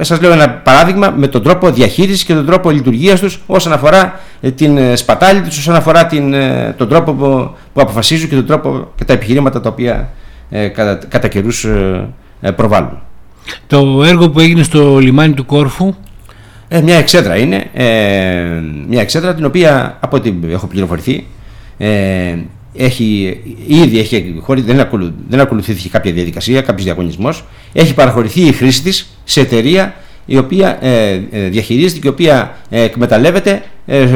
σας 0.00 0.20
λέω 0.20 0.32
ένα 0.32 0.50
παράδειγμα 0.50 1.10
με 1.16 1.26
τον 1.26 1.42
τρόπο 1.42 1.70
διαχείρισης 1.70 2.24
και 2.24 2.34
τον 2.34 2.46
τρόπο 2.46 2.70
λειτουργίας 2.70 3.20
τους 3.20 3.40
όσον 3.46 3.72
αφορά 3.72 4.20
ε, 4.40 4.50
την 4.50 4.76
ε, 4.76 4.96
σπατάλη 4.96 5.40
τους, 5.40 5.58
όσον 5.58 5.74
αφορά 5.74 6.06
την, 6.06 6.32
ε, 6.32 6.74
τον 6.76 6.88
τρόπο 6.88 7.12
που, 7.12 7.50
που 7.72 7.80
αποφασίζουν 7.80 8.28
και 8.28 8.34
τον 8.34 8.46
τρόπο 8.46 8.88
και 8.94 9.04
τα 9.04 9.12
επιχειρήματα 9.12 9.60
τα 9.60 9.68
οποία 9.68 10.08
ε, 10.50 10.68
κατά, 10.68 11.06
κατά 11.08 11.28
καιρούς 11.28 11.64
ε, 11.64 12.08
ε, 12.40 12.50
προβάλλουν. 12.50 12.98
Το 13.66 14.02
έργο 14.04 14.30
που 14.30 14.40
έγινε 14.40 14.62
στο 14.62 14.98
λιμάνι 14.98 15.32
του 15.34 15.46
Κόρφου; 15.46 15.94
Ε, 16.68 16.80
μια 16.80 16.96
εξέδρα 16.96 17.36
είναι, 17.36 17.66
ε, 17.72 18.62
μια 18.88 19.00
εξέδρα 19.00 19.34
την 19.34 19.44
οποία 19.44 19.96
από 20.00 20.16
ό,τι 20.16 20.34
έχω 20.48 20.66
πληροφορηθεί 20.66 21.26
ε, 21.78 22.36
έχει, 22.74 23.40
ήδη 23.66 23.98
έχει, 23.98 24.38
χωρί, 24.40 24.60
δεν, 24.60 24.80
ακολου, 24.80 25.14
δεν 25.28 25.40
ακολουθήθηκε 25.40 25.88
κάποια 25.88 26.12
διαδικασία, 26.12 26.60
κάποιος 26.60 26.84
διαγωνισμός. 26.84 27.44
Έχει 27.72 27.94
παραχωρηθεί 27.94 28.40
η 28.40 28.52
χρήση 28.52 28.82
της 28.82 29.18
σε 29.24 29.40
εταιρεία 29.40 29.94
η 30.26 30.38
οποία 30.38 30.78
ε, 30.80 31.18
διαχειρίζεται 31.30 32.00
και 32.00 32.06
η 32.06 32.10
οποία 32.10 32.56
εκμεταλλεύεται 32.70 33.62
ε, 33.86 34.06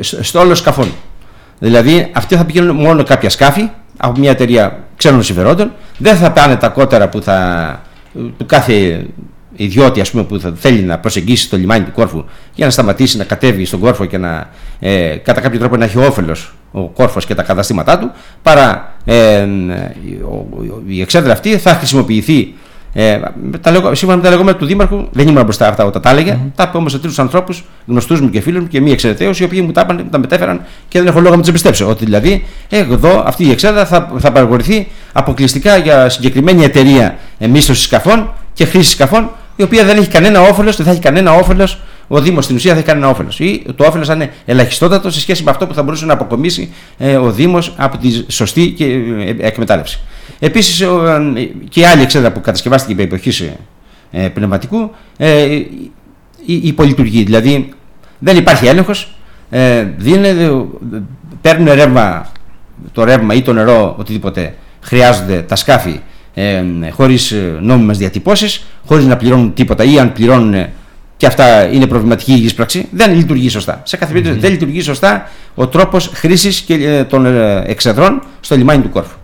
στο 0.00 0.40
όλο 0.40 0.54
σκαφών. 0.54 0.88
Δηλαδή, 1.58 2.10
αυτοί 2.12 2.36
θα 2.36 2.44
πηγαίνουν 2.44 2.76
μόνο 2.76 3.02
κάποια 3.02 3.30
σκάφη 3.30 3.68
από 3.96 4.18
μια 4.20 4.30
εταιρεία 4.30 4.84
ξένων 4.96 5.22
συμφερόντων. 5.22 5.72
Δεν 5.98 6.16
θα 6.16 6.32
πάνε 6.32 6.56
τα 6.56 6.68
κότερα 6.68 7.08
που 7.08 7.22
θα, 7.22 7.82
του 8.12 8.46
κάθε 8.46 9.06
ιδιώτη 9.56 10.00
ας 10.00 10.10
πούμε, 10.10 10.24
που 10.24 10.40
θα 10.40 10.52
θέλει 10.56 10.82
να 10.82 10.98
προσεγγίσει 10.98 11.50
το 11.50 11.56
λιμάνι 11.56 11.84
του 11.84 11.92
κόρφου 11.92 12.24
για 12.54 12.64
να 12.64 12.70
σταματήσει 12.70 13.16
να 13.16 13.24
κατέβει 13.24 13.64
στον 13.64 13.80
κόρφο 13.80 14.04
και 14.04 14.18
να 14.18 14.48
ε, 14.80 15.16
κατά 15.16 15.40
κάποιο 15.40 15.58
τρόπο 15.58 15.76
να 15.76 15.84
έχει 15.84 15.98
όφελος 15.98 16.54
ο 16.72 16.88
κόρφος 16.88 17.26
και 17.26 17.34
τα 17.34 17.42
καταστήματά 17.42 17.98
του 17.98 18.10
παρά 18.42 18.94
ε, 19.04 19.46
η 20.86 21.00
εξέδρα 21.00 21.32
αυτή 21.32 21.58
θα 21.58 21.70
χρησιμοποιηθεί 21.74 22.54
ε, 22.98 23.20
τα 23.60 23.70
λέγω, 23.70 23.94
σύμφωνα 23.94 24.16
με 24.16 24.22
τα 24.22 24.30
λεγόμενα 24.30 24.56
του 24.56 24.66
Δήμαρχου, 24.66 25.08
δεν 25.12 25.28
ήμουν 25.28 25.42
μπροστά 25.42 25.68
αυτά 25.68 25.84
όταν 25.84 26.02
τα 26.02 26.10
έλεγε. 26.10 26.32
Mm-hmm. 26.32 26.50
Τα 26.54 26.66
είπε 26.68 26.76
όμως 26.76 26.92
σε 26.92 26.98
τρεις 26.98 27.18
ανθρώπους, 27.18 27.64
γνωστούς 27.86 28.20
μου 28.20 28.30
και 28.30 28.40
φίλους 28.40 28.60
μου 28.60 28.68
και 28.68 28.80
μη 28.80 28.90
εξαιρεταίου, 28.90 29.30
οι 29.38 29.44
οποίοι 29.44 29.62
μου 29.64 29.72
τα, 29.72 29.80
είπαν, 29.80 30.06
τα 30.10 30.18
μετέφεραν 30.18 30.60
και 30.88 30.98
δεν 30.98 31.08
έχω 31.08 31.20
λόγο 31.20 31.34
να 31.34 31.40
τους 31.40 31.48
εμπιστέψω. 31.48 31.88
Ότι 31.88 32.04
δηλαδή 32.04 32.44
εδώ 32.68 33.22
αυτή 33.26 33.44
η 33.46 33.50
εξέδρα 33.50 33.86
θα, 33.86 34.10
θα 34.18 34.32
παραγωγηθεί 34.32 34.88
αποκλειστικά 35.12 35.76
για 35.76 36.08
συγκεκριμένη 36.08 36.64
εταιρεία 36.64 37.16
μίσθωσης 37.38 37.84
σκαφών 37.84 38.32
και 38.52 38.64
χρήσης 38.64 38.92
σκαφών, 38.92 39.30
η 39.56 39.62
οποία 39.62 39.84
δεν 39.84 39.96
έχει 39.96 40.08
κανένα 40.08 40.40
όφελος, 40.40 40.76
δεν 40.76 40.86
θα 40.86 40.92
έχει 40.92 41.00
κανένα 41.00 41.32
όφελος 41.32 41.78
ο 42.08 42.20
Δήμος 42.20 42.44
στην 42.44 42.56
ουσία 42.56 42.72
θα 42.72 42.78
έχει 42.78 42.86
κανένα 42.86 43.08
όφελος. 43.08 43.40
Ή 43.40 43.64
το 43.76 43.84
όφελος 43.84 44.06
θα 44.06 44.14
είναι 44.14 44.32
ελαχιστότατο 44.44 45.10
σε 45.10 45.20
σχέση 45.20 45.42
με 45.42 45.50
αυτό 45.50 45.66
που 45.66 45.74
θα 45.74 45.82
μπορούσε 45.82 46.04
να 46.04 46.12
αποκομίσει 46.12 46.72
ε, 46.98 47.16
ο 47.16 47.32
Δήμος 47.32 47.74
από 47.76 47.98
τη 47.98 48.32
σωστή 48.32 48.70
και, 48.70 48.84
ε, 48.84 49.34
εκμετάλλευση. 49.38 50.00
Επίσης 50.38 50.86
και 51.68 51.80
η 51.80 51.84
άλλη 51.84 52.02
εξέδρα 52.02 52.32
που 52.32 52.40
κατασκευάστηκε 52.40 52.92
υπό 52.92 53.02
εποχής 53.02 53.44
ε, 54.10 54.28
πνευματικού, 54.28 54.90
ε, 55.16 55.42
η, 55.44 55.72
η 56.46 56.72
πολυλειτουργεί. 56.72 57.22
Δηλαδή 57.22 57.68
δεν 58.18 58.36
υπάρχει 58.36 58.66
έλεγχος, 58.66 59.16
ε, 59.50 59.86
παίρνουν 61.40 61.74
ρεύμα, 61.74 62.26
το 62.92 63.04
ρεύμα 63.04 63.34
ή 63.34 63.42
το 63.42 63.52
νερό, 63.52 63.94
οτιδήποτε 63.98 64.54
χρειάζονται 64.80 65.42
τα 65.42 65.56
σκάφη 65.56 66.00
ε, 66.38 66.64
χωρίς 66.90 67.34
νόμιμες 67.60 67.98
διατυπώσεις, 67.98 68.66
χωρίς 68.86 69.04
να 69.04 69.16
πληρώνουν 69.16 69.54
τίποτα 69.54 69.84
ή 69.84 69.98
αν 69.98 70.12
πληρώνουν 70.12 70.66
και 71.16 71.26
αυτά 71.26 71.68
είναι 71.72 71.86
προβληματική 71.86 72.32
η 72.32 72.52
πράξη, 72.52 72.88
δεν 72.90 73.14
λειτουργεί 73.14 73.48
σωστά. 73.48 73.80
Σε 73.84 73.96
κάθε 73.96 74.12
περίπτωση 74.12 74.38
δεν 74.38 74.50
λειτουργεί 74.50 74.80
σωστά 74.80 75.30
ο 75.54 75.66
τρόπος 75.66 76.10
χρήσης 76.14 76.64
ε, 76.68 77.04
των 77.04 77.26
εξεδρών 77.66 78.22
στο 78.40 78.56
λιμάνι 78.56 78.82
του 78.82 78.90
Κόρφου. 78.90 79.16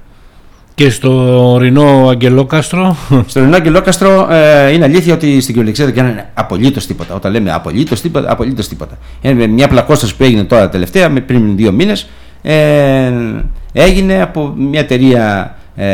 Και 0.75 0.91
στο 0.91 1.11
ορεινό 1.53 2.09
Αγγελόκαστρο; 2.09 2.97
Στο 3.27 3.41
ορεινό 3.41 3.57
Αγγελόκαστρο 3.57 4.29
ε, 4.31 4.73
είναι 4.73 4.85
αλήθεια 4.85 5.15
ότι 5.15 5.41
στην 5.41 5.55
κυριολεξία 5.55 5.85
δεν 5.85 5.95
κάνανε 5.95 6.31
απολύτως 6.35 6.87
τίποτα. 6.87 7.15
Όταν 7.15 7.33
λέμε 7.33 7.53
απολύτως 7.53 8.01
τίποτα, 8.01 8.33
απολύτως 8.33 8.69
τίποτα. 8.69 8.99
Είναι 9.21 9.47
μια 9.47 9.69
πλακόσταση 9.69 10.17
που 10.17 10.25
έγινε 10.25 10.45
τώρα 10.45 10.69
τελευταία, 10.69 11.11
πριν 11.11 11.57
δύο 11.57 11.73
μήνες, 11.73 12.09
ε, 12.43 13.13
έγινε 13.73 14.23
από 14.23 14.55
μια 14.57 14.81
εταιρεία 14.81 15.57
ε, 15.75 15.87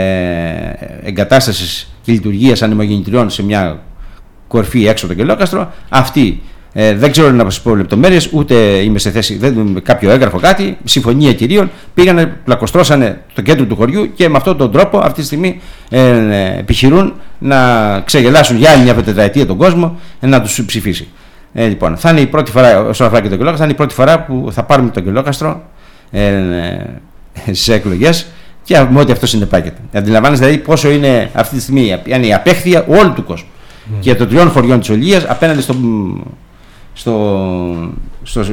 εγκατάστασης 1.03 1.93
και 2.03 2.12
λειτουργίας 2.12 2.62
ανεμογεννητριών 2.62 3.31
σε 3.31 3.45
μια 3.45 3.79
κορφή 4.49 4.87
έξω 4.87 5.07
από 5.07 5.14
το 5.14 5.21
Αγγελόκαστρο. 5.21 5.73
Αυτή 5.88 6.43
ε, 6.73 6.95
δεν 6.95 7.11
ξέρω 7.11 7.31
να 7.31 7.43
σας 7.45 7.61
πω 7.62 7.77
λεπτομέρειες, 7.77 8.29
ούτε 8.33 8.55
είμαι 8.55 8.99
σε 8.99 9.11
θέση, 9.11 9.37
δεν, 9.37 9.83
κάποιο 9.83 10.11
έγγραφο 10.11 10.38
κάτι, 10.38 10.79
συμφωνία 10.85 11.33
κυρίων. 11.33 11.71
Πήγανε, 11.95 12.27
πλακοστρώσανε 12.27 13.21
το 13.35 13.43
κέντρο 13.43 13.64
του 13.64 13.77
χωριού 13.77 14.12
και 14.14 14.29
με 14.29 14.37
αυτόν 14.37 14.57
τον 14.57 14.73
τρόπο 14.73 14.99
αυτή 14.99 15.21
τη 15.21 15.27
στιγμή 15.27 15.61
ε, 15.91 16.59
επιχειρούν 16.59 17.14
να 17.38 18.01
ξεγελάσουν 18.01 18.57
για 18.57 18.71
άλλη 18.71 18.83
μια 18.83 18.95
πενταετία 18.95 19.47
τον 19.47 19.57
κόσμο 19.57 19.99
ε, 20.21 20.27
να 20.27 20.43
τους 20.43 20.64
ψηφίσει. 20.67 21.09
Ε, 21.53 21.67
λοιπόν, 21.67 21.97
θα 21.97 22.11
είναι 22.11 22.21
η 22.21 22.27
πρώτη 22.27 22.51
φορά, 22.51 22.81
όσον 22.81 23.07
αφορά 23.07 23.23
και 23.23 23.29
το 23.29 23.35
Αγγελόκαστρο, 23.35 23.57
θα 23.57 23.64
είναι 23.64 23.73
η 23.73 23.77
πρώτη 23.77 23.95
φορά 23.95 24.25
που 24.25 24.49
θα 24.53 24.62
πάρουμε 24.62 24.91
το 24.91 25.01
Αγγελόκαστρο 25.01 25.62
ε, 26.11 26.27
ε, 27.47 27.53
στι 27.53 27.73
εκλογές 27.73 28.27
και 28.68 28.87
με 28.90 29.00
ό,τι 29.00 29.12
αυτό 29.12 29.26
συνεπάγεται. 29.26 29.81
Αντιλαμβάνεστε 29.92 30.46
δηλαδή 30.46 30.64
πόσο 30.64 30.90
είναι 30.90 31.31
αυτή 31.35 31.57
τη 31.57 31.62
στιγμή 31.62 32.00
είναι 32.04 32.26
η 32.26 32.35
απέχθεια 32.35 32.85
όλου 32.88 33.12
του 33.12 33.24
κόσμου 33.24 33.48
mm. 33.48 33.96
και 34.00 34.14
των 34.14 34.28
τριών 34.28 34.50
χωριών 34.50 34.81
της 34.81 34.88
Ολίας 34.88 35.24
απέναντι 35.28 35.61
στο 35.61 35.74
στο, 36.92 37.92
στο, 38.22 38.44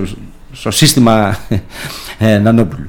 στο 0.51 0.71
σύστημα 0.71 1.37
ε, 2.17 2.37
Νανόπουλου. 2.37 2.87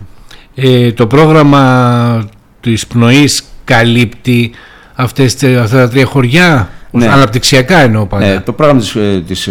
Ε, 0.55 0.93
το 0.93 1.07
πρόγραμμα 1.07 2.29
της 2.61 2.87
πνοής 2.87 3.45
καλύπτει 3.65 4.51
αυτές, 4.95 5.43
αυτά 5.43 5.77
τα 5.77 5.89
τρία 5.89 6.05
χωριά, 6.05 6.71
ναι. 6.91 7.09
αναπτυξιακά 7.09 7.79
εννοώ 7.79 8.07
πάντα. 8.07 8.27
Ναι, 8.27 8.41
το 8.41 8.53
πρόγραμμα 8.53 8.81
της, 8.81 8.95
ε, 8.95 9.23
της 9.27 9.49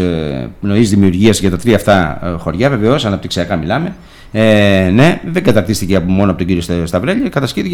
πνοής 0.62 0.90
δημιουργίας 0.90 1.40
για 1.40 1.50
τα 1.50 1.58
τρία 1.58 1.76
αυτά 1.76 2.20
χωριά, 2.40 2.70
βεβαίως, 2.70 3.06
αναπτυξιακά 3.06 3.56
μιλάμε, 3.56 3.96
ε, 4.38 4.90
ναι, 4.94 5.22
δεν 5.26 5.44
καταρτίστηκε 5.44 6.00
μόνο 6.00 6.30
από 6.32 6.38
τον 6.38 6.48
κύριο 6.48 6.86
Σταυρέλη, 6.86 7.30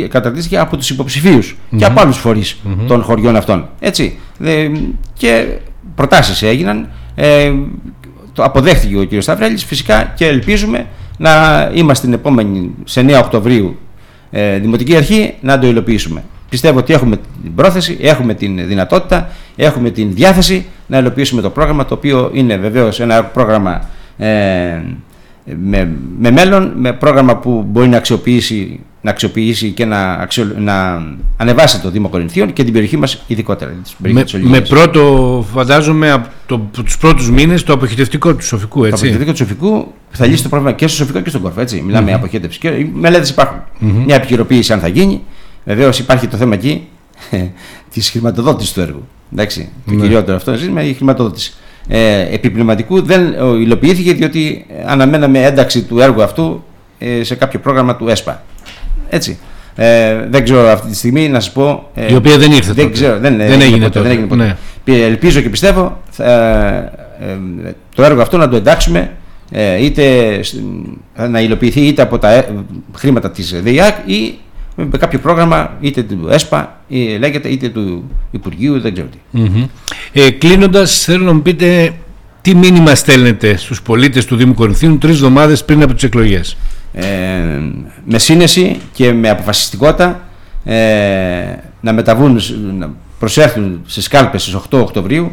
καταρτίστηκε 0.08 0.58
από 0.58 0.78
τους 0.78 0.90
υποψηφιους 0.90 1.56
και 1.78 1.86
από 1.86 2.02
άλλους 2.02 2.26
των 2.88 3.04
χωριών 3.04 3.36
αυτών. 3.36 3.70
Έτσι. 3.80 4.18
και 5.14 5.48
προτάσεις 5.96 6.42
έγιναν. 6.42 6.90
Ε, 7.16 7.52
το 8.34 8.44
αποδέχτηκε 8.44 8.98
ο 8.98 9.08
κ. 9.08 9.22
Σταυρέλης 9.22 9.64
φυσικά 9.64 10.14
και 10.16 10.26
ελπίζουμε 10.26 10.88
να 11.18 11.32
είμαστε 11.74 12.06
την 12.06 12.16
επόμενη 12.16 12.72
σε 12.84 13.06
9 13.08 13.22
Οκτωβρίου 13.24 13.78
ε, 14.32 14.58
Δημοτική 14.58 14.96
Αρχή 14.96 15.34
να 15.42 15.60
το 15.60 15.68
υλοποιήσουμε. 15.68 16.24
Πιστεύω 16.50 16.80
ότι 16.80 16.94
έχουμε 16.94 17.20
την 17.44 17.56
πρόθεση, 17.56 17.98
έχουμε 18.02 18.34
την 18.34 18.68
δυνατότητα, 18.68 19.30
έχουμε 19.56 19.90
την 19.90 20.14
διάθεση 20.14 20.66
να 20.88 20.98
υλοποιήσουμε 20.98 21.42
το 21.42 21.50
πρόγραμμα 21.50 21.86
το 21.86 21.94
οποίο 21.94 22.30
είναι 22.34 22.58
βεβαίως 22.58 23.00
ένα 23.00 23.24
πρόγραμμα 23.24 23.90
ε, 24.18 24.82
με, 25.64 25.90
με 26.20 26.32
μέλλον, 26.32 26.74
με 26.76 26.94
πρόγραμμα 26.94 27.38
που 27.38 27.66
μπορεί 27.68 27.88
να 27.88 27.98
αξιοποιήσει, 27.98 28.80
να 29.02 29.12
αξιοποιήσει 29.12 29.70
και 29.70 29.86
να, 29.86 30.12
αξιο, 30.12 30.54
να 30.58 31.06
ανεβάσει 31.38 31.82
το 31.82 31.90
Δήμο 31.90 32.10
Κορινθίων 32.10 32.54
και 32.54 32.64
την 32.64 32.74
περιοχή 32.74 32.98
μας 32.98 33.24
ειδικότερα. 33.28 33.74
Με, 33.98 34.26
με 34.42 34.62
πρώτο, 34.62 35.46
φαντάζομαι, 35.54 36.12
από 36.12 36.28
το, 36.46 36.58
τους 36.72 36.98
πρώτους 36.98 37.30
μήνες 37.30 37.64
το 37.64 37.74
αποχετευτικό 37.74 38.36
του 38.36 38.44
Σοφικού, 38.44 38.84
έτσι. 38.84 38.90
Το 38.90 38.96
αποχετευτικό 38.96 39.32
του 39.32 39.38
Σοφικού 39.38 39.94
θα 40.10 40.26
λύσει 40.26 40.44
το 40.44 40.50
πρόβλημα 40.50 40.74
και 40.74 40.88
στο 40.88 40.98
Σοφικό 40.98 41.20
και 41.22 41.30
στον 41.30 41.42
Κόρφο, 41.42 41.62
έτσι. 41.62 41.82
Μιλάμε 41.86 42.12
mm-hmm. 42.12 42.16
αποχέτευση. 42.16 42.60
Και 42.60 42.68
οι 42.68 42.92
μελέτες 42.94 43.30
υπάρχουν. 43.30 43.60
Mm-hmm. 43.60 44.04
Μια 44.06 44.16
επικαιροποίηση 44.16 44.74
αν 44.74 44.80
θα 44.80 44.88
γίνει. 44.88 45.22
Βεβαίως 45.64 46.00
υπάρχει 46.00 46.28
το 46.28 46.38
θέμα 46.38 46.54
εκεί 46.54 46.88
της 47.94 48.10
χρηματοδότησης 48.10 48.74
του 48.74 48.82
έργου. 48.82 49.08
Εντάξει, 49.34 49.70
το 49.86 49.94
ναι. 49.94 50.02
κυριότερο 50.02 50.38
αυτό 50.38 50.54
είναι 50.54 50.84
η 50.84 50.94
χρηματοδότηση. 50.94 51.54
Ε, 51.94 52.28
επιπληρωματικού 52.34 53.02
δεν 53.02 53.36
υλοποιήθηκε 53.62 54.14
διότι 54.14 54.66
αναμέναμε 54.86 55.44
ένταξη 55.44 55.84
του 55.84 56.00
έργου 56.00 56.24
αυτού 56.24 56.64
ε, 57.00 57.24
σε 57.24 57.36
κάποιο 57.36 57.60
πρόγραμμα 57.60 57.96
του 57.96 58.08
ΕΣΠΑ. 58.10 58.44
Έτσι. 59.10 59.38
Ε, 59.76 60.26
δεν 60.30 60.44
ξέρω 60.44 60.68
αυτή 60.68 60.90
τη 60.90 60.96
στιγμή 60.96 61.30
να 61.30 61.40
σας 61.40 61.52
πω. 61.52 61.90
Ε, 61.96 62.14
η 62.14 62.16
οποία 62.16 62.38
δεν 62.38 62.52
ήρθε. 62.52 62.74
Δεν, 62.74 62.92
ξέρω, 62.92 63.20
δεν, 63.20 63.38
δεν 63.38 63.62
έγινε, 63.62 63.84
ποτέ, 63.84 64.02
δεν 64.02 64.12
έγινε 64.12 64.28
ποτέ. 64.28 64.58
Ναι. 64.86 64.96
Ελπίζω 64.96 65.42
και 65.42 65.50
πιστεύω 65.50 66.02
ε, 66.18 66.32
ε, 66.32 67.74
το 67.96 68.04
έργο 68.04 68.22
αυτό 68.22 68.38
να 68.38 68.50
το 68.50 68.56
εντάξουμε 68.56 69.12
ε, 69.52 69.84
είτε 69.84 70.40
να 71.30 71.42
υλοποιηθεί 71.42 71.82
είτε 71.82 72.02
από 72.02 72.20
τα 72.20 72.46
χρήματα 72.96 73.32
της 73.32 73.62
ΔΕΙΑΚ 73.62 73.96
ή 74.06 74.38
με 74.76 74.98
κάποιο 74.98 75.20
πρόγραμμα 75.20 75.78
είτε 75.80 76.04
του 76.04 76.28
ΕΣΠΑ 76.30 76.80
ή 76.88 77.18
λέγεται 77.18 77.50
είτε 77.50 77.70
του 77.70 78.04
Υπουργείου 78.32 78.80
δεν 78.80 78.94
ξέρω 78.94 79.08
τι. 79.08 79.18
Mm-hmm. 79.34 79.68
Ε, 80.14 80.30
κλείνοντας 80.30 81.04
θέλω 81.04 81.24
να 81.24 81.34
μου 81.34 81.42
πείτε 81.42 81.94
τι 82.42 82.56
μήνυμα 82.56 82.96
στέλνετε 82.96 83.58
στους 83.58 83.82
πολίτες 83.82 84.26
του 84.26 84.36
Δήμου 84.36 84.54
Κορινθίου 84.54 84.98
τρεις 84.98 85.16
εβδομάδες 85.16 85.66
πριν 85.66 85.84
από 85.84 85.94
τις 85.94 86.04
εκλογές. 86.04 86.58
Ε, 86.94 87.06
με 88.06 88.20
σύνεση 88.20 88.80
και 88.94 89.14
με 89.14 89.30
αποφασιστικότητα 89.30 90.22
ε, 90.64 90.76
να 91.82 91.94
μεταβούν, 91.94 92.40
να 92.78 92.90
προσέρθουν 93.20 93.82
στις 93.86 94.08
κάλπες 94.08 94.42
στις 94.42 94.56
8 94.56 94.60
Οκτωβρίου 94.70 95.32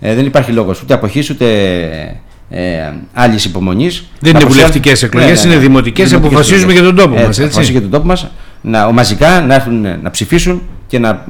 ε, 0.00 0.14
δεν 0.14 0.26
υπάρχει 0.26 0.52
λόγος 0.52 0.82
ούτε 0.82 0.94
αποχής 0.94 1.30
ούτε 1.30 1.46
ε, 2.50 2.92
άλλης 3.12 3.44
υπομονής. 3.44 4.04
Δεν 4.20 4.36
είναι 4.36 4.44
βουλευτικές 4.44 5.02
εκλογές, 5.02 5.28
ναι, 5.28 5.34
ναι, 5.42 5.46
είναι 5.46 5.54
ναι. 5.54 5.68
δημοτικές. 5.68 6.12
Αποφασίζουμε 6.12 6.72
για 6.72 6.82
τον 6.82 6.96
τόπο 6.96 7.14
μας. 7.14 7.38
Αποφασίζουμε 7.38 7.70
για 7.70 7.80
τον 7.80 7.90
τόπο 7.90 8.06
μας 8.06 8.30
να, 8.62 8.92
μαζικά 8.92 9.40
να 9.40 9.54
έρθουν 9.54 9.80
να 10.02 10.10
ψηφίσουν 10.10 10.62
και 10.86 10.98
να, 10.98 11.24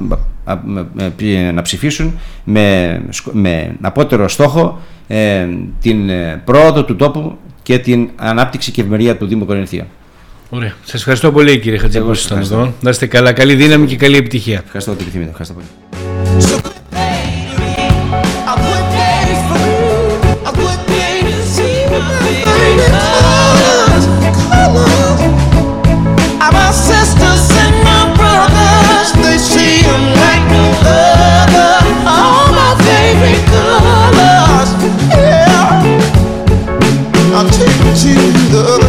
να 1.53 1.61
ψηφίσουν 1.61 2.19
με, 2.43 3.01
με 3.31 3.75
απότερο 3.81 4.27
στόχο 4.27 4.79
ε, 5.07 5.47
την 5.81 6.09
ε, 6.09 6.41
πρόοδο 6.45 6.83
του 6.83 6.95
τόπου 6.95 7.37
και 7.63 7.79
την 7.79 8.09
ανάπτυξη 8.15 8.71
και 8.71 8.81
ευημερία 8.81 9.17
του 9.17 9.25
Δήμου 9.25 9.45
Κορινθία. 9.45 9.87
Ωραία. 10.49 10.73
Σας 10.83 10.99
ευχαριστώ 10.99 11.31
πολύ 11.31 11.59
κύριε 11.59 11.77
Χατζη 11.79 11.99
που 11.99 12.11
εδώ. 12.35 12.73
Να 12.81 12.89
είστε 12.89 13.05
καλά. 13.05 13.31
Καλή 13.31 13.55
δύναμη 13.55 13.85
και 13.87 13.95
καλή 13.95 14.17
επιτυχία. 14.17 14.61
Ευχαριστώ 14.65 14.91
ότι 14.91 15.01
επιθυμείτε. 15.01 15.29
Ευχαριστώ 15.29 15.53
πολύ. 15.53 16.68
I'll 37.39 37.49
take 37.51 37.69
you 37.79 37.93
to 37.95 38.13
the 38.51 38.88